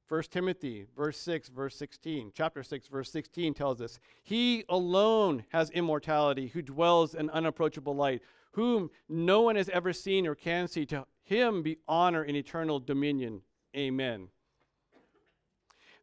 [0.08, 5.68] 1 Timothy, verse 6, verse 16, chapter 6, verse 16 tells us, He alone has
[5.70, 8.22] immortality, who dwells in unapproachable light,
[8.52, 10.86] whom no one has ever seen or can see.
[10.86, 13.42] To him be honor and eternal dominion.
[13.76, 14.28] Amen.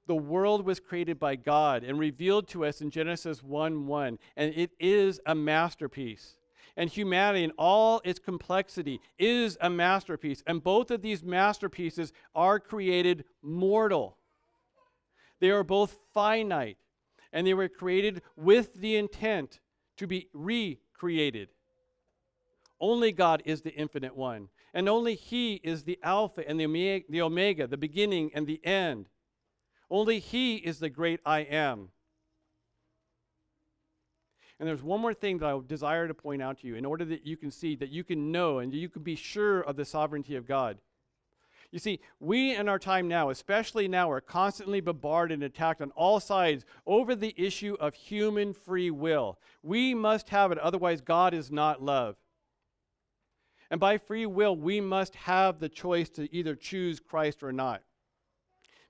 [0.05, 4.53] the world was created by God and revealed to us in Genesis 1 1, and
[4.55, 6.35] it is a masterpiece.
[6.79, 10.41] And humanity, in all its complexity, is a masterpiece.
[10.47, 14.15] And both of these masterpieces are created mortal.
[15.41, 16.77] They are both finite,
[17.33, 19.59] and they were created with the intent
[19.97, 21.49] to be recreated.
[22.79, 27.67] Only God is the infinite one, and only He is the Alpha and the Omega,
[27.67, 29.09] the beginning and the end.
[29.89, 31.89] Only He is the great I am.
[34.59, 37.05] And there's one more thing that I desire to point out to you in order
[37.05, 39.85] that you can see, that you can know, and you can be sure of the
[39.85, 40.77] sovereignty of God.
[41.71, 45.91] You see, we in our time now, especially now, are constantly bombarded and attacked on
[45.91, 49.39] all sides over the issue of human free will.
[49.61, 52.15] We must have it, otherwise, God is not love.
[53.69, 57.83] And by free will, we must have the choice to either choose Christ or not.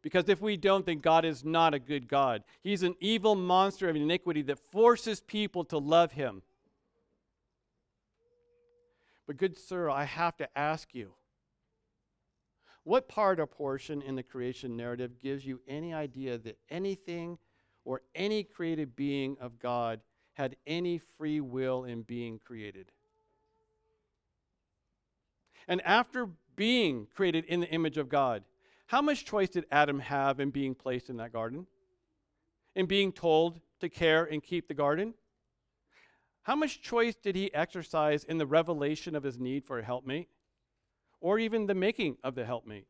[0.02, 2.43] Because if we don't, then God is not a good God.
[2.62, 6.41] He's an evil monster of iniquity that forces people to love him.
[9.28, 11.14] But, good sir, I have to ask you
[12.84, 17.38] what part or portion in the creation narrative gives you any idea that anything
[17.86, 20.00] or any created being of God
[20.34, 22.91] had any free will in being created?
[25.68, 28.43] And after being created in the image of God,
[28.89, 31.67] how much choice did Adam have in being placed in that garden?
[32.75, 35.13] In being told to care and keep the garden?
[36.41, 40.27] How much choice did he exercise in the revelation of his need for a helpmate?
[41.21, 42.87] Or even the making of the helpmate?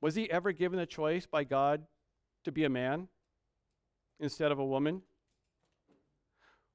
[0.00, 1.86] Was he ever given a choice by God
[2.42, 3.06] to be a man
[4.18, 5.02] instead of a woman?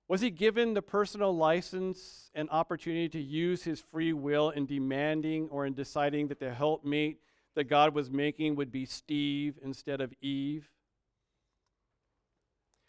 [0.07, 5.49] Was he given the personal license and opportunity to use his free will in demanding
[5.49, 7.19] or in deciding that the helpmate
[7.55, 10.69] that God was making would be Steve instead of Eve?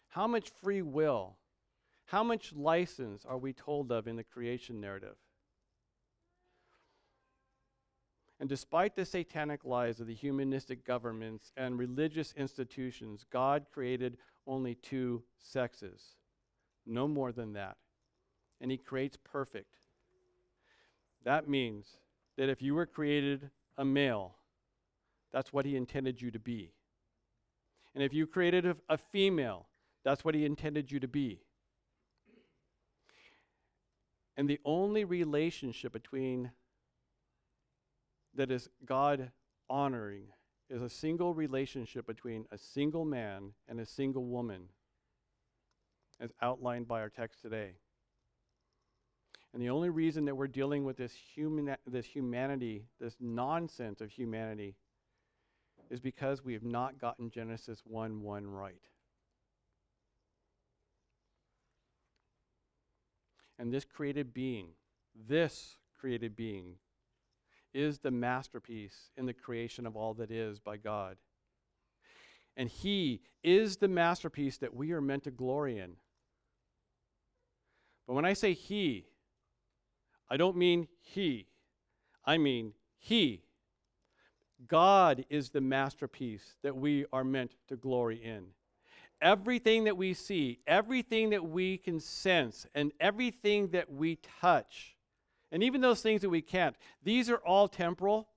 [0.09, 1.37] How much free will,
[2.05, 5.15] how much license are we told of in the creation narrative?
[8.39, 14.75] And despite the satanic lies of the humanistic governments and religious institutions, God created only
[14.75, 16.16] two sexes
[16.87, 17.77] no more than that.
[18.61, 19.75] And He creates perfect.
[21.23, 21.87] That means
[22.37, 24.35] that if you were created a male,
[25.31, 26.71] that's what He intended you to be.
[27.93, 29.67] And if you created a, a female,
[30.03, 31.41] that's what He intended you to be.
[34.37, 36.51] And the only relationship between
[38.35, 39.31] that is God
[39.67, 40.25] honoring
[40.69, 44.69] is a single relationship between a single man and a single woman
[46.19, 47.71] as outlined by our text today.
[49.53, 54.11] And the only reason that we're dealing with this, human, this humanity, this nonsense of
[54.11, 54.75] humanity,
[55.89, 58.75] is because we have not gotten Genesis 1 1 right.
[63.59, 64.67] And this created being,
[65.27, 66.75] this created being,
[67.73, 71.17] is the masterpiece in the creation of all that is by God.
[72.55, 75.95] And He is the masterpiece that we are meant to glory in.
[78.07, 79.05] But when I say he,
[80.29, 81.47] I don't mean he,
[82.25, 83.43] I mean he.
[84.67, 88.45] God is the masterpiece that we are meant to glory in.
[89.21, 94.95] Everything that we see, everything that we can sense, and everything that we touch,
[95.51, 98.27] and even those things that we can't, these are all temporal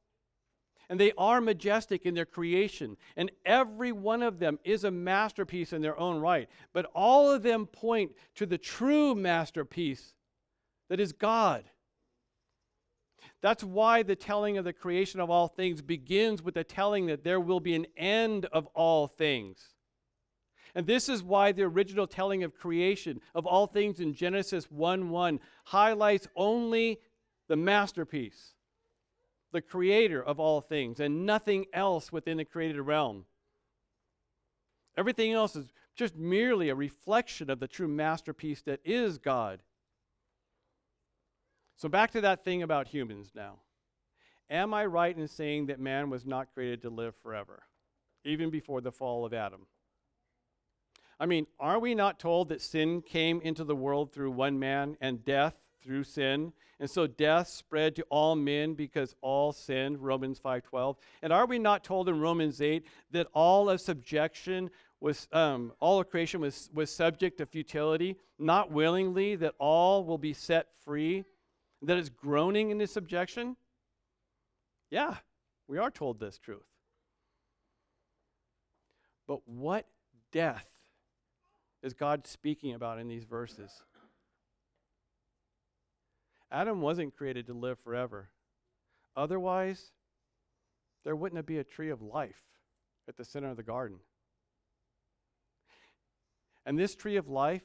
[0.90, 2.96] and they are majestic in their creation.
[3.16, 6.48] And every one of them is a masterpiece in their own right.
[6.72, 10.14] But all of them point to the true masterpiece
[10.88, 11.62] that is God.
[13.40, 17.22] That's why the telling of the creation of all things begins with the telling that
[17.22, 19.60] there will be an end of all things.
[20.74, 25.08] And this is why the original telling of creation of all things in Genesis 1
[25.08, 26.98] 1 highlights only
[27.46, 28.54] the masterpiece
[29.52, 33.24] the creator of all things, and nothing else within the created realm.
[34.96, 39.62] Everything else is just merely a reflection of the true masterpiece that is God.
[41.76, 43.60] So, back to that thing about humans now.
[44.50, 47.62] Am I right in saying that man was not created to live forever,
[48.24, 49.66] even before the fall of Adam?
[51.20, 54.96] I mean, are we not told that sin came into the world through one man
[55.00, 56.52] and death through sin?
[56.78, 60.96] And so death spread to all men because all sinned, Romans 5:12.
[61.22, 64.70] And are we not told in Romans 8 that all of subjection
[65.00, 70.18] was um, all of creation was, was subject to futility, not willingly, that all will
[70.18, 71.24] be set free,
[71.82, 73.56] that is groaning in this subjection?
[74.90, 75.16] Yeah,
[75.68, 76.66] we are told this truth.
[79.26, 79.86] But what
[80.32, 80.68] death
[81.82, 83.82] is God speaking about in these verses?
[86.50, 88.30] Adam wasn't created to live forever.
[89.16, 89.92] Otherwise,
[91.04, 92.42] there wouldn't be a tree of life
[93.08, 93.98] at the center of the garden.
[96.66, 97.62] And this tree of life,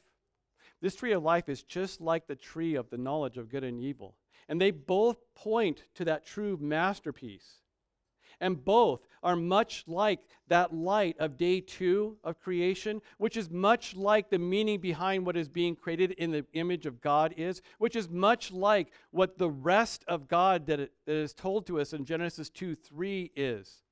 [0.81, 3.79] this tree of life is just like the tree of the knowledge of good and
[3.79, 4.15] evil.
[4.47, 7.61] And they both point to that true masterpiece.
[8.39, 13.95] And both are much like that light of day two of creation, which is much
[13.95, 17.95] like the meaning behind what is being created in the image of God is, which
[17.95, 21.93] is much like what the rest of God that, it, that is told to us
[21.93, 23.83] in Genesis 2 3 is.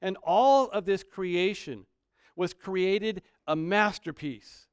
[0.00, 1.86] And all of this creation
[2.34, 4.66] was created a masterpiece.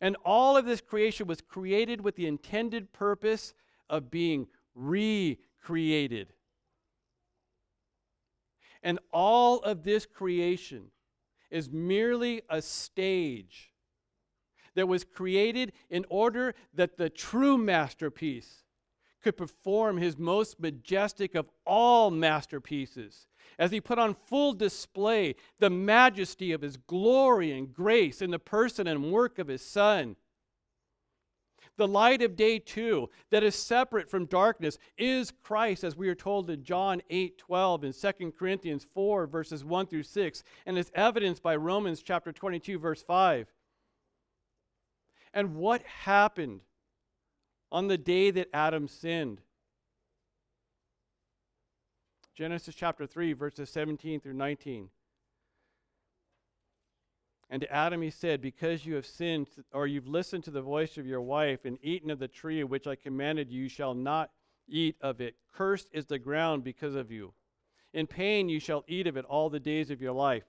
[0.00, 3.54] And all of this creation was created with the intended purpose
[3.88, 6.32] of being recreated.
[8.82, 10.90] And all of this creation
[11.50, 13.72] is merely a stage
[14.74, 18.64] that was created in order that the true masterpiece
[19.22, 23.26] could perform his most majestic of all masterpieces
[23.58, 28.38] as he put on full display the majesty of his glory and grace in the
[28.38, 30.14] person and work of his Son.
[31.76, 36.14] The light of day two that is separate from darkness is Christ, as we are
[36.14, 40.90] told in John 8 12 and 2 Corinthians 4, verses 1 through 6, and is
[40.94, 43.52] evidenced by Romans chapter 22, verse 5.
[45.34, 46.60] And what happened
[47.70, 49.42] on the day that Adam sinned?
[52.34, 54.88] Genesis chapter 3, verses 17 through 19.
[57.48, 60.98] And to Adam he said, Because you have sinned, or you've listened to the voice
[60.98, 64.30] of your wife, and eaten of the tree which I commanded you, you shall not
[64.68, 65.36] eat of it.
[65.52, 67.32] Cursed is the ground because of you.
[67.92, 70.44] In pain you shall eat of it all the days of your life.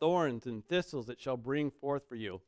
[0.00, 2.40] Thorns and thistles it shall bring forth for you.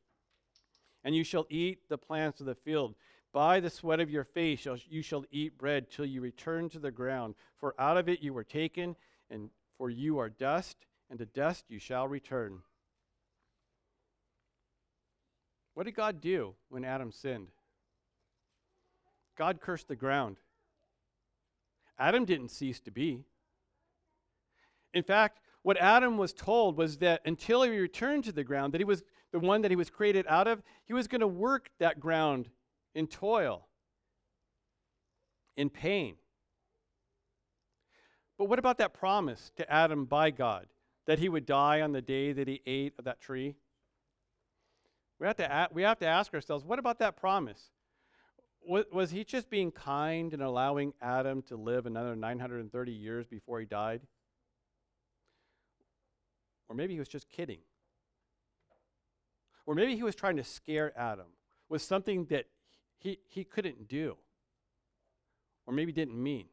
[1.04, 2.96] And you shall eat the plants of the field.
[3.32, 6.80] By the sweat of your face shall, you shall eat bread till you return to
[6.80, 7.36] the ground.
[7.56, 8.96] For out of it you were taken,
[9.30, 12.58] and for you are dust and to dust you shall return.
[15.74, 17.52] What did God do when Adam sinned?
[19.38, 20.38] God cursed the ground.
[22.00, 23.22] Adam didn't cease to be.
[24.92, 28.80] In fact, what Adam was told was that until he returned to the ground, that
[28.80, 31.70] he was the one that he was created out of, he was going to work
[31.78, 32.48] that ground
[32.92, 33.68] in toil,
[35.56, 36.16] in pain.
[38.36, 40.66] But what about that promise to Adam by God?
[41.06, 43.56] That he would die on the day that he ate of that tree?
[45.18, 47.70] We have to, we have to ask ourselves what about that promise?
[48.66, 53.60] Was, was he just being kind and allowing Adam to live another 930 years before
[53.60, 54.00] he died?
[56.68, 57.60] Or maybe he was just kidding.
[59.66, 61.26] Or maybe he was trying to scare Adam
[61.68, 62.46] with something that
[62.98, 64.16] he, he couldn't do.
[65.66, 66.46] Or maybe didn't mean.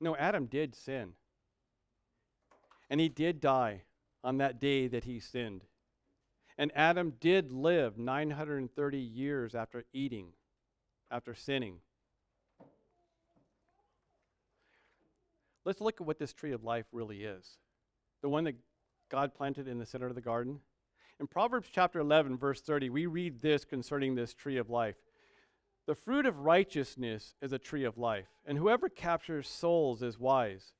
[0.00, 1.12] No, Adam did sin.
[2.94, 3.82] And he did die
[4.22, 5.64] on that day that he sinned.
[6.56, 10.28] And Adam did live 930 years after eating,
[11.10, 11.78] after sinning.
[15.64, 17.58] Let's look at what this tree of life really is
[18.22, 18.54] the one that
[19.10, 20.60] God planted in the center of the garden.
[21.18, 24.94] In Proverbs chapter 11, verse 30, we read this concerning this tree of life.
[25.88, 30.74] The fruit of righteousness is a tree of life, and whoever captures souls is wise.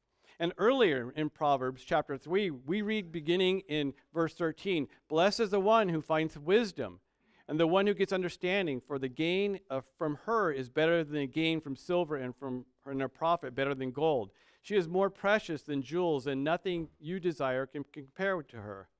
[0.45, 5.59] And earlier in Proverbs chapter 3, we read beginning in verse 13 Blessed is the
[5.59, 7.01] one who finds wisdom,
[7.49, 11.14] and the one who gets understanding, for the gain of, from her is better than
[11.14, 14.32] the gain from silver, and from and a profit better than gold.
[14.61, 18.90] She is more precious than jewels, and nothing you desire can compare to her.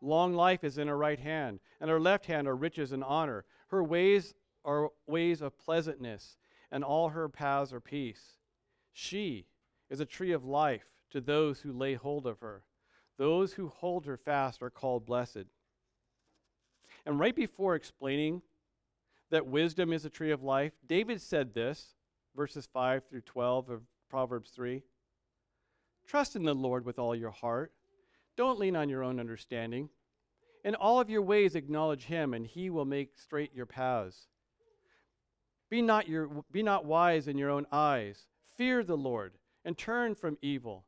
[0.00, 3.44] Long life is in her right hand, and her left hand are riches and honor.
[3.66, 6.36] Her ways are ways of pleasantness,
[6.70, 8.38] and all her paths are peace.
[8.92, 9.46] She
[9.90, 12.62] is a tree of life to those who lay hold of her.
[13.16, 15.44] Those who hold her fast are called blessed.
[17.06, 18.42] And right before explaining
[19.30, 21.94] that wisdom is a tree of life, David said this,
[22.34, 24.82] verses 5 through 12 of Proverbs 3
[26.06, 27.72] Trust in the Lord with all your heart.
[28.36, 29.88] Don't lean on your own understanding.
[30.64, 34.26] In all of your ways, acknowledge him, and he will make straight your paths.
[35.70, 38.26] Be not, your, be not wise in your own eyes.
[38.56, 39.32] Fear the Lord
[39.64, 40.84] and turn from evil.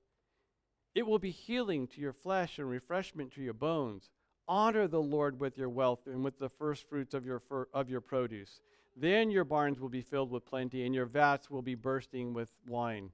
[0.94, 4.10] It will be healing to your flesh and refreshment to your bones.
[4.48, 7.90] Honor the Lord with your wealth and with the first fruits of your, fir- of
[7.90, 8.60] your produce.
[8.96, 12.50] Then your barns will be filled with plenty, and your vats will be bursting with
[12.66, 13.10] wine.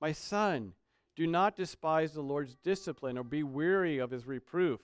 [0.00, 0.72] My son,
[1.14, 4.80] Do not despise the Lord's discipline or be weary of his reproof,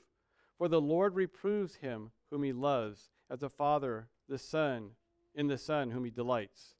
[0.59, 4.91] for the Lord reproves him whom he loves, as a father the son
[5.35, 6.75] in the son whom he delights.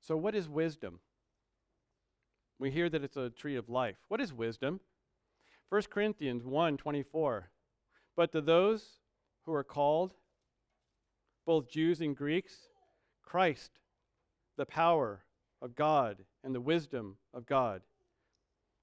[0.00, 1.00] So what is wisdom?
[2.58, 3.96] We hear that it's a tree of life.
[4.08, 4.80] What is wisdom?
[5.68, 7.50] 1 Corinthians 1 24.
[8.16, 8.98] But to those
[9.44, 10.14] who are called,
[11.46, 12.68] both Jews and Greeks,
[13.22, 13.70] Christ,
[14.56, 15.24] the power
[15.62, 17.82] of God and the wisdom of God.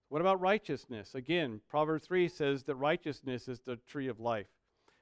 [0.09, 1.15] What about righteousness?
[1.15, 4.47] Again, Proverbs 3 says that righteousness is the tree of life.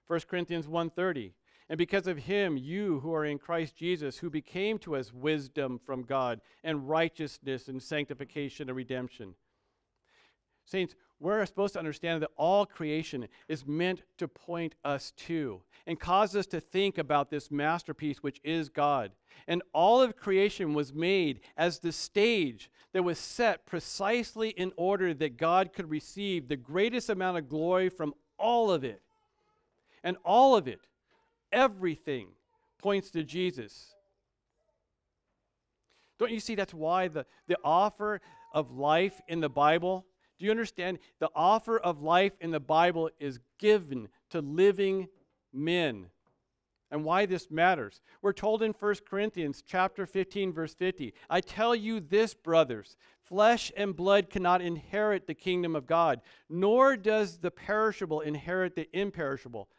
[0.08, 1.34] 1 Corinthians 1:30.
[1.74, 5.80] And because of him you who are in Christ Jesus who became to us wisdom
[5.84, 9.34] from God and righteousness and sanctification and redemption.
[10.66, 16.00] Saints, we're supposed to understand that all creation is meant to point us to and
[16.00, 19.12] cause us to think about this masterpiece, which is God.
[19.48, 25.12] And all of creation was made as the stage that was set precisely in order
[25.16, 29.02] that God could receive the greatest amount of glory from all of it.
[30.04, 30.82] And all of it,
[31.54, 32.28] everything,
[32.80, 33.96] points to Jesus.
[36.20, 38.20] Don't you see that's why the, the offer
[38.54, 40.06] of life in the Bible
[40.44, 41.00] do you understand?
[41.20, 45.08] The offer of life in the Bible is given to living
[45.54, 46.08] men.
[46.92, 48.02] And why this matters.
[48.22, 53.72] We're told in 1 Corinthians chapter 15 verse 50, I tell you this, brothers, flesh
[53.78, 59.70] and blood cannot inherit the kingdom of God, nor does the perishable inherit the imperishable.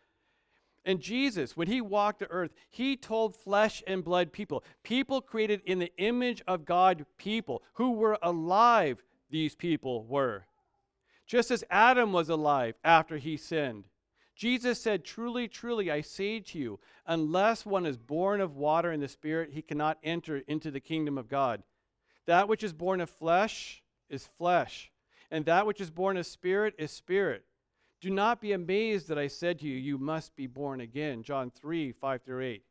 [0.85, 5.63] And Jesus, when he walked the earth, he told flesh and blood people, people created
[5.65, 10.45] in the image of God, people who were alive, these people were
[11.27, 13.85] just as Adam was alive after he sinned.
[14.37, 19.03] Jesus said, Truly, truly, I say to you, unless one is born of water and
[19.03, 21.63] the Spirit, he cannot enter into the kingdom of God.
[22.27, 24.91] That which is born of flesh is flesh,
[25.31, 27.45] and that which is born of spirit is spirit.
[28.05, 31.23] Do not be amazed that I said to you, You must be born again.
[31.23, 32.63] John 3 5 through 8.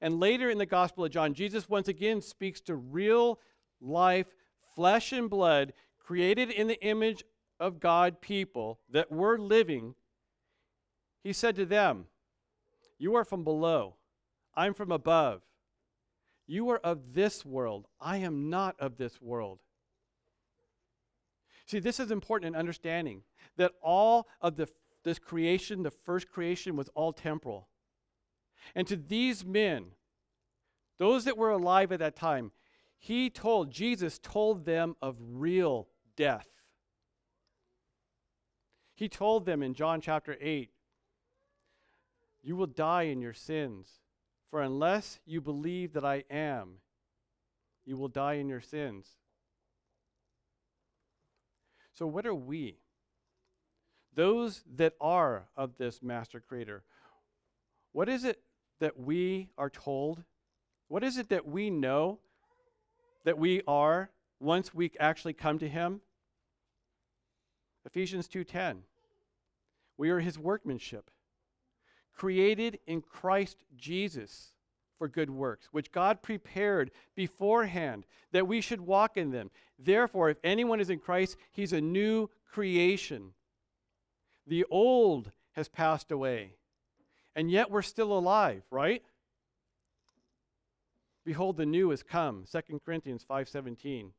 [0.00, 3.40] And later in the Gospel of John, Jesus once again speaks to real
[3.80, 4.28] life,
[4.76, 7.24] flesh and blood, created in the image
[7.58, 9.96] of God people that were living,
[11.24, 12.06] he said to them,
[12.96, 13.96] You are from below,
[14.54, 15.42] I'm from above.
[16.46, 19.58] You are of this world, I am not of this world.
[21.66, 23.22] See, this is important in understanding
[23.56, 24.68] that all of the,
[25.02, 27.68] this creation, the first creation, was all temporal.
[28.74, 29.86] And to these men,
[30.98, 32.52] those that were alive at that time,
[32.98, 36.48] he told, Jesus told them of real death.
[38.94, 40.70] He told them in John chapter 8,
[42.42, 44.00] You will die in your sins,
[44.50, 46.76] for unless you believe that I am,
[47.84, 49.16] you will die in your sins.
[51.96, 52.76] So, what are we?
[54.14, 56.84] Those that are of this master creator,
[57.92, 58.40] what is it
[58.80, 60.22] that we are told?
[60.88, 62.18] What is it that we know
[63.24, 66.02] that we are once we actually come to him?
[67.86, 68.84] Ephesians 2:10.
[69.96, 71.10] We are his workmanship,
[72.12, 74.52] created in Christ Jesus
[74.98, 79.50] for good works, which God prepared beforehand that we should walk in them.
[79.78, 83.32] Therefore, if anyone is in Christ, he's a new creation.
[84.46, 86.52] The old has passed away,
[87.34, 89.02] and yet we're still alive, right?
[91.24, 92.44] Behold, the new has come.
[92.46, 94.12] 2 Corinthians 5:17.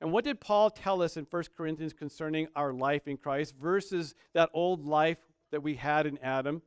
[0.00, 4.14] And what did Paul tell us in 1 Corinthians concerning our life in Christ versus
[4.32, 5.18] that old life
[5.50, 6.62] that we had in Adam?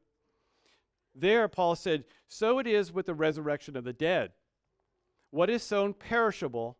[1.15, 4.31] There, Paul said, So it is with the resurrection of the dead.
[5.31, 6.77] What is sown perishable,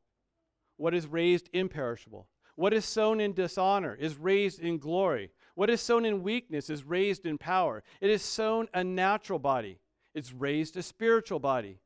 [0.77, 2.27] what is raised imperishable.
[2.55, 5.31] What is sown in dishonor is raised in glory.
[5.55, 7.83] What is sown in weakness is raised in power.
[8.01, 9.79] It is sown a natural body,
[10.13, 11.79] it's raised a spiritual body.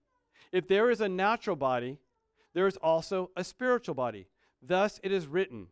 [0.51, 1.97] If there is a natural body,
[2.53, 4.27] there is also a spiritual body.
[4.61, 5.67] Thus it is written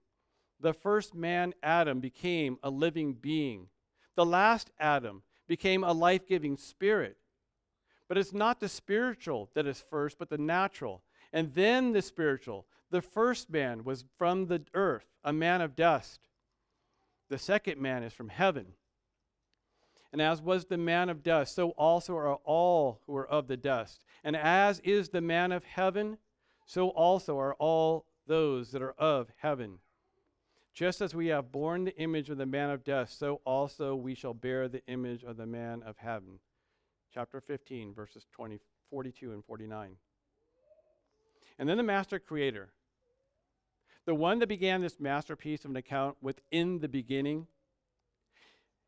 [0.60, 3.70] The first man, Adam, became a living being.
[4.16, 7.18] The last Adam became a life giving spirit.
[8.08, 11.02] But it's not the spiritual that is first, but the natural.
[11.32, 12.66] And then the spiritual.
[12.90, 16.20] The first man was from the earth, a man of dust.
[17.30, 18.74] The second man is from heaven.
[20.12, 23.56] And as was the man of dust, so also are all who are of the
[23.56, 24.04] dust.
[24.26, 26.18] And as is the man of heaven,
[26.66, 29.80] so also are all those that are of heaven.
[30.74, 34.16] Just as we have borne the image of the man of death, so also we
[34.16, 36.40] shall bear the image of the man of heaven.
[37.14, 38.60] Chapter 15, verses 20,
[38.90, 39.98] 42 and 49.
[41.60, 42.70] And then the master creator.
[44.06, 47.48] the one that began this masterpiece of an account within the beginning,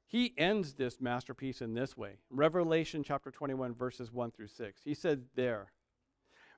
[0.08, 4.82] he ends this masterpiece in this way Revelation chapter 21, verses 1 through 6.
[4.84, 5.72] He said, There.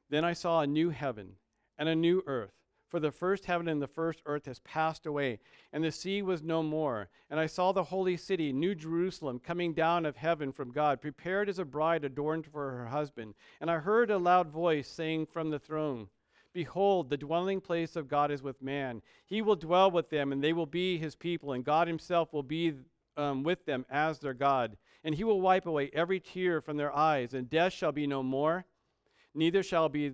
[0.10, 1.38] Then I saw a new heaven
[1.78, 2.54] and a new earth.
[2.88, 5.40] For the first heaven and the first earth has passed away,
[5.74, 7.10] and the sea was no more.
[7.30, 11.50] And I saw the holy city, New Jerusalem, coming down of heaven from God, prepared
[11.50, 13.34] as a bride adorned for her husband.
[13.60, 16.10] And I heard a loud voice saying from the throne,
[16.54, 19.02] Behold, the dwelling place of God is with man.
[19.26, 22.44] He will dwell with them, and they will be his people, and God himself will
[22.44, 22.76] be
[23.18, 24.78] um, with them as their God.
[25.04, 28.24] And he will wipe away every tear from their eyes, and death shall be no
[28.24, 28.66] more.
[29.34, 30.14] Neither shall be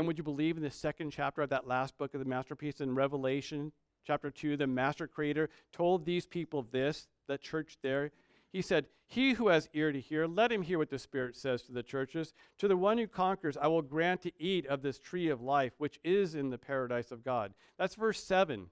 [0.00, 2.80] And would you believe in the second chapter of that last book of the masterpiece
[2.80, 3.70] in Revelation,
[4.06, 8.10] chapter 2, the master creator told these people this, the church there.
[8.50, 11.60] He said, He who has ear to hear, let him hear what the Spirit says
[11.64, 12.32] to the churches.
[12.60, 15.74] To the one who conquers, I will grant to eat of this tree of life,
[15.76, 17.52] which is in the paradise of God.
[17.76, 18.68] That's verse 7.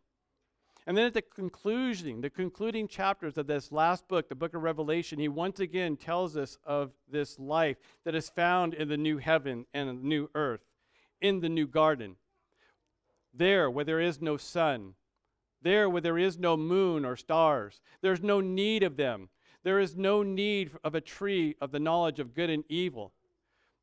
[0.87, 4.63] And then at the conclusion, the concluding chapters of this last book, the book of
[4.63, 7.77] Revelation, he once again tells us of this life
[8.07, 10.65] that is found in the new heaven and the new earth,
[11.21, 12.17] in the new garden.
[13.33, 14.95] There, where there is no sun,
[15.63, 19.29] there where there is no moon or stars, there's no need of them.
[19.65, 23.13] There is no need of a tree of the knowledge of good and evil.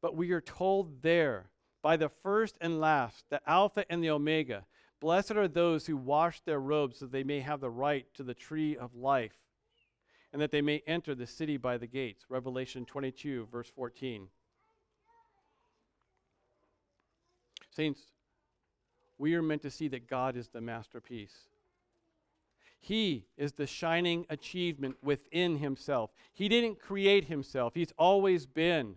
[0.02, 1.50] But we are told there,
[1.82, 4.66] by the first and last, the Alpha and the Omega,
[5.02, 8.34] Blessed are those who wash their robes so they may have the right to the
[8.34, 9.38] tree of life
[10.34, 12.26] and that they may enter the city by the gates.
[12.30, 14.28] Revelation 22, verse 14.
[17.76, 18.02] Saints,
[19.18, 21.50] we are meant to see that God is the masterpiece.
[22.80, 26.12] He is the shining achievement within himself.
[26.34, 28.96] He didn't create himself, he's always been.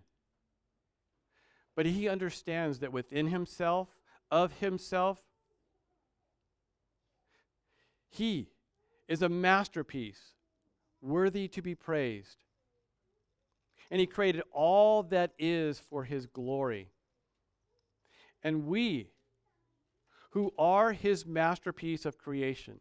[1.75, 3.87] But he understands that within himself,
[4.29, 5.19] of himself,
[8.09, 8.49] he
[9.07, 10.33] is a masterpiece
[11.01, 12.43] worthy to be praised.
[13.91, 16.89] And He created all that is for His glory.
[18.43, 19.09] And we,
[20.31, 22.79] who are His masterpiece of creation,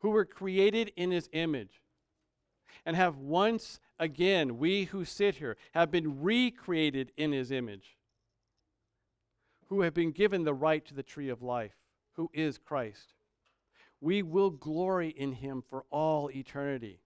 [0.00, 1.82] who were created in His image,
[2.86, 7.96] and have once again, we who sit here, have been recreated in His image,
[9.68, 11.74] who have been given the right to the tree of life,
[12.12, 13.14] who is Christ
[14.00, 17.00] we will glory in him for all eternity.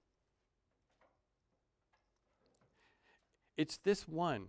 [3.56, 4.46] It's this one,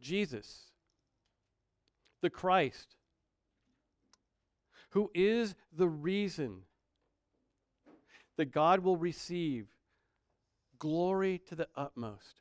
[0.00, 0.70] Jesus,
[2.26, 2.96] the Christ,
[4.90, 6.62] who is the reason
[8.36, 9.68] that God will receive
[10.80, 12.40] glory to the utmost.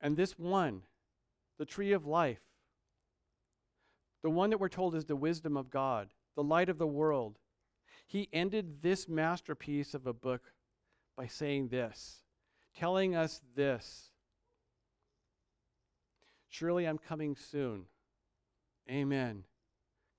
[0.00, 0.82] And this one,
[1.56, 2.42] the tree of life,
[4.24, 7.38] the one that we're told is the wisdom of God, the light of the world.
[8.08, 10.52] He ended this masterpiece of a book
[11.16, 12.24] by saying this,
[12.76, 14.10] telling us this
[16.52, 17.86] Surely I'm coming soon.
[18.90, 19.44] Amen.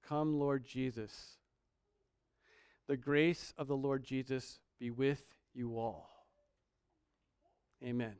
[0.07, 1.37] Come, Lord Jesus.
[2.87, 5.23] The grace of the Lord Jesus be with
[5.53, 6.09] you all.
[7.83, 8.15] Amen.